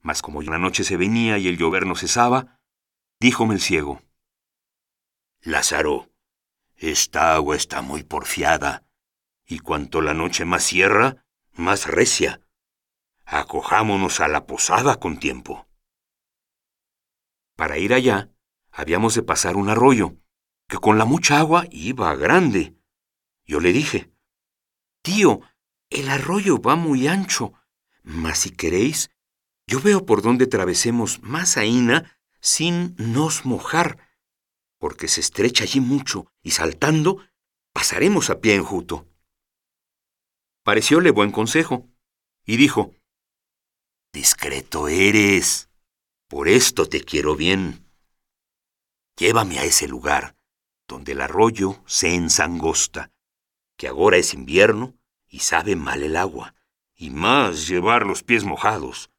mas 0.00 0.22
como 0.22 0.42
la 0.42 0.58
noche 0.58 0.84
se 0.84 0.96
venía 0.96 1.38
y 1.38 1.48
el 1.48 1.56
llover 1.56 1.86
no 1.86 1.94
cesaba, 1.94 2.60
díjome 3.20 3.54
el 3.54 3.60
ciego. 3.60 4.02
Lázaro, 5.40 6.10
esta 6.76 7.34
agua 7.34 7.56
está 7.56 7.80
muy 7.80 8.02
porfiada, 8.02 8.84
y 9.46 9.60
cuanto 9.60 10.00
la 10.00 10.14
noche 10.14 10.44
más 10.44 10.64
cierra, 10.64 11.24
más 11.54 11.86
recia 11.86 12.40
acojámonos 13.30 14.20
a 14.20 14.28
la 14.28 14.46
posada 14.46 14.98
con 14.98 15.18
tiempo. 15.18 15.68
Para 17.56 17.76
ir 17.76 17.92
allá, 17.92 18.30
habíamos 18.70 19.14
de 19.14 19.22
pasar 19.22 19.56
un 19.56 19.68
arroyo, 19.68 20.16
que 20.66 20.78
con 20.78 20.96
la 20.96 21.04
mucha 21.04 21.38
agua 21.38 21.66
iba 21.70 22.14
grande. 22.16 22.74
Yo 23.44 23.60
le 23.60 23.72
dije, 23.72 24.10
Tío, 25.02 25.40
el 25.90 26.08
arroyo 26.08 26.60
va 26.60 26.74
muy 26.74 27.06
ancho, 27.06 27.52
mas 28.02 28.38
si 28.38 28.50
queréis, 28.50 29.10
yo 29.66 29.80
veo 29.80 30.06
por 30.06 30.22
dónde 30.22 30.46
travesemos 30.46 31.22
más 31.22 31.58
aína 31.58 32.18
sin 32.40 32.94
nos 32.96 33.44
mojar, 33.44 33.98
porque 34.78 35.06
se 35.06 35.20
estrecha 35.20 35.64
allí 35.64 35.80
mucho 35.80 36.32
y 36.42 36.52
saltando 36.52 37.18
pasaremos 37.74 38.30
a 38.30 38.40
pie 38.40 38.54
enjuto. 38.54 39.06
Parecióle 40.62 41.10
buen 41.10 41.30
consejo 41.30 41.88
y 42.44 42.56
dijo, 42.56 42.94
Discreto 44.12 44.88
eres, 44.88 45.68
por 46.28 46.48
esto 46.48 46.88
te 46.88 47.02
quiero 47.02 47.36
bien. 47.36 47.84
Llévame 49.18 49.58
a 49.58 49.64
ese 49.64 49.86
lugar 49.86 50.34
donde 50.86 51.12
el 51.12 51.20
arroyo 51.20 51.82
se 51.84 52.14
ensangosta, 52.14 53.12
que 53.76 53.86
ahora 53.86 54.16
es 54.16 54.32
invierno 54.32 54.94
y 55.28 55.40
sabe 55.40 55.76
mal 55.76 56.02
el 56.02 56.16
agua, 56.16 56.54
y 56.96 57.10
más 57.10 57.68
llevar 57.68 58.06
los 58.06 58.22
pies 58.22 58.44
mojados. 58.44 59.10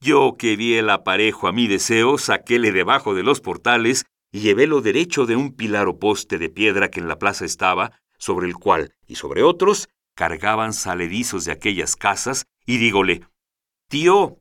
Yo 0.00 0.36
que 0.38 0.56
vi 0.56 0.74
el 0.74 0.88
aparejo 0.88 1.48
a 1.48 1.52
mi 1.52 1.68
deseo, 1.68 2.16
saquéle 2.16 2.72
debajo 2.72 3.14
de 3.14 3.22
los 3.22 3.42
portales 3.42 4.06
y 4.32 4.40
llevélo 4.40 4.80
derecho 4.80 5.26
de 5.26 5.36
un 5.36 5.54
pilar 5.54 5.86
o 5.86 5.98
poste 5.98 6.38
de 6.38 6.48
piedra 6.48 6.90
que 6.90 7.00
en 7.00 7.08
la 7.08 7.18
plaza 7.18 7.44
estaba, 7.44 8.00
sobre 8.16 8.46
el 8.46 8.54
cual, 8.54 8.94
y 9.06 9.16
sobre 9.16 9.42
otros, 9.42 9.88
cargaban 10.14 10.72
saledizos 10.72 11.44
de 11.44 11.52
aquellas 11.52 11.96
casas, 11.96 12.46
y 12.66 12.78
dígole, 12.78 13.26
Tío, 13.88 14.38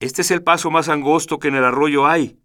este 0.00 0.22
es 0.22 0.30
el 0.30 0.42
paso 0.42 0.70
más 0.70 0.88
angosto 0.88 1.38
que 1.38 1.48
en 1.48 1.56
el 1.56 1.64
arroyo 1.64 2.06
hay. 2.06 2.40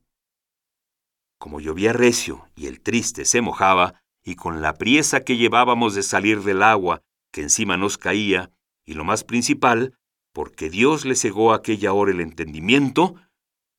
Como 1.37 1.59
llovía 1.59 1.93
recio 1.93 2.47
y 2.55 2.67
el 2.67 2.81
triste 2.81 3.25
se 3.25 3.41
mojaba, 3.41 4.01
y 4.23 4.35
con 4.35 4.61
la 4.61 4.73
priesa 4.73 5.23
que 5.23 5.37
llevábamos 5.37 5.95
de 5.95 6.03
salir 6.03 6.41
del 6.43 6.63
agua 6.63 7.01
que 7.31 7.41
encima 7.41 7.77
nos 7.77 7.97
caía, 7.97 8.51
y 8.85 8.93
lo 8.93 9.03
más 9.03 9.23
principal, 9.23 9.97
porque 10.33 10.69
Dios 10.69 11.05
le 11.05 11.15
cegó 11.15 11.53
aquella 11.53 11.93
hora 11.93 12.11
el 12.11 12.21
entendimiento, 12.21 13.15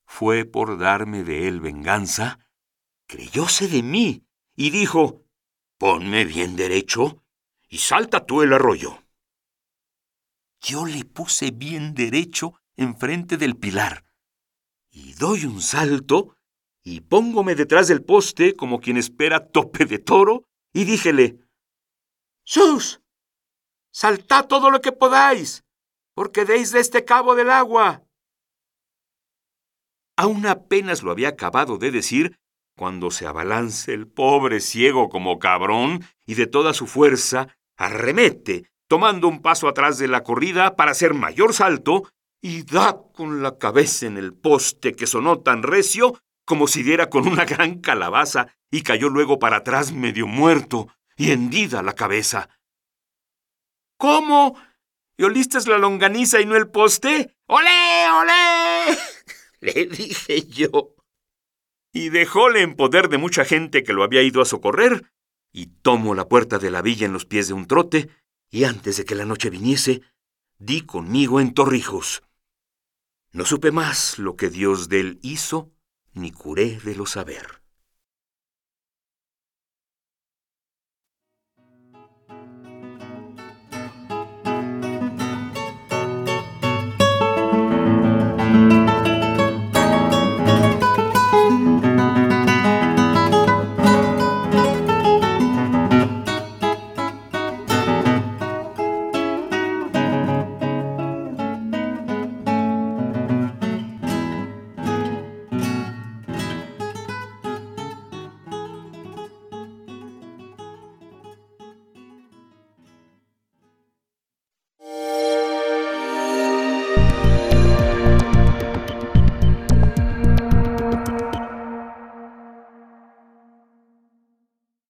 fue 0.06 0.44
por 0.44 0.78
darme 0.78 1.22
de 1.22 1.48
él 1.48 1.60
venganza, 1.60 2.38
creyóse 3.06 3.68
de 3.68 3.82
mí 3.82 4.24
y 4.56 4.70
dijo, 4.70 5.24
ponme 5.78 6.24
bien 6.24 6.56
derecho 6.56 7.22
y 7.68 7.78
salta 7.78 8.24
tú 8.26 8.42
el 8.42 8.52
arroyo. 8.52 9.02
Yo 10.60 10.86
le 10.86 11.04
puse 11.04 11.50
bien 11.50 11.94
derecho 11.94 12.54
enfrente 12.76 13.36
del 13.36 13.56
pilar 13.56 14.04
y 14.90 15.14
doy 15.14 15.44
un 15.44 15.60
salto 15.60 16.36
y 16.82 17.00
póngome 17.00 17.54
detrás 17.54 17.88
del 17.88 18.02
poste 18.02 18.54
como 18.54 18.80
quien 18.80 18.96
espera 18.96 19.50
tope 19.50 19.84
de 19.84 19.98
toro, 19.98 20.44
y 20.72 20.84
díjele, 20.84 21.38
¡Sus! 22.44 23.02
Saltad 23.90 24.46
todo 24.46 24.70
lo 24.70 24.80
que 24.80 24.92
podáis, 24.92 25.64
porque 26.14 26.44
deis 26.44 26.72
de 26.72 26.80
este 26.80 27.04
cabo 27.04 27.34
del 27.34 27.50
agua. 27.50 28.04
Aún 30.16 30.46
apenas 30.46 31.02
lo 31.02 31.10
había 31.10 31.28
acabado 31.28 31.78
de 31.78 31.90
decir, 31.90 32.38
cuando 32.76 33.10
se 33.10 33.26
abalance 33.26 33.92
el 33.92 34.06
pobre 34.06 34.60
ciego 34.60 35.08
como 35.10 35.38
cabrón, 35.38 36.04
y 36.26 36.36
de 36.36 36.46
toda 36.46 36.72
su 36.72 36.86
fuerza 36.86 37.57
arremete, 37.78 38.70
tomando 38.88 39.28
un 39.28 39.40
paso 39.40 39.68
atrás 39.68 39.96
de 39.98 40.08
la 40.08 40.22
corrida 40.22 40.76
para 40.76 40.90
hacer 40.90 41.14
mayor 41.14 41.54
salto, 41.54 42.10
y 42.42 42.62
da 42.62 43.00
con 43.14 43.42
la 43.42 43.58
cabeza 43.58 44.06
en 44.06 44.16
el 44.18 44.34
poste 44.34 44.92
que 44.92 45.06
sonó 45.06 45.40
tan 45.40 45.62
recio 45.62 46.20
como 46.44 46.66
si 46.66 46.82
diera 46.82 47.10
con 47.10 47.28
una 47.28 47.44
gran 47.44 47.80
calabaza, 47.80 48.48
y 48.70 48.82
cayó 48.82 49.08
luego 49.08 49.38
para 49.38 49.58
atrás 49.58 49.92
medio 49.92 50.26
muerto 50.26 50.88
y 51.16 51.30
hendida 51.30 51.82
la 51.82 51.94
cabeza. 51.94 52.48
¿Cómo? 53.98 54.58
¿Y 55.18 55.24
oliste 55.24 55.58
la 55.68 55.78
longaniza 55.78 56.40
y 56.40 56.46
no 56.46 56.56
el 56.56 56.70
poste? 56.70 57.34
¡Olé, 57.46 58.08
olé! 58.14 58.98
Le 59.60 59.86
dije 59.86 60.46
yo. 60.46 60.94
Y 61.92 62.10
dejóle 62.10 62.62
en 62.62 62.76
poder 62.76 63.08
de 63.08 63.18
mucha 63.18 63.44
gente 63.44 63.82
que 63.82 63.92
lo 63.92 64.04
había 64.04 64.22
ido 64.22 64.40
a 64.40 64.44
socorrer, 64.44 65.10
y 65.52 65.66
tomo 65.66 66.14
la 66.14 66.28
puerta 66.28 66.58
de 66.58 66.70
la 66.70 66.82
villa 66.82 67.06
en 67.06 67.12
los 67.12 67.24
pies 67.24 67.48
de 67.48 67.54
un 67.54 67.66
trote, 67.66 68.08
y 68.50 68.64
antes 68.64 68.96
de 68.96 69.04
que 69.04 69.14
la 69.14 69.24
noche 69.24 69.50
viniese, 69.50 70.02
di 70.58 70.82
conmigo 70.82 71.40
en 71.40 71.54
Torrijos. 71.54 72.22
No 73.32 73.44
supe 73.44 73.70
más 73.70 74.18
lo 74.18 74.36
que 74.36 74.50
Dios 74.50 74.88
de 74.88 75.00
él 75.00 75.18
hizo 75.22 75.70
ni 76.12 76.32
curé 76.32 76.80
de 76.80 76.94
lo 76.94 77.06
saber. 77.06 77.57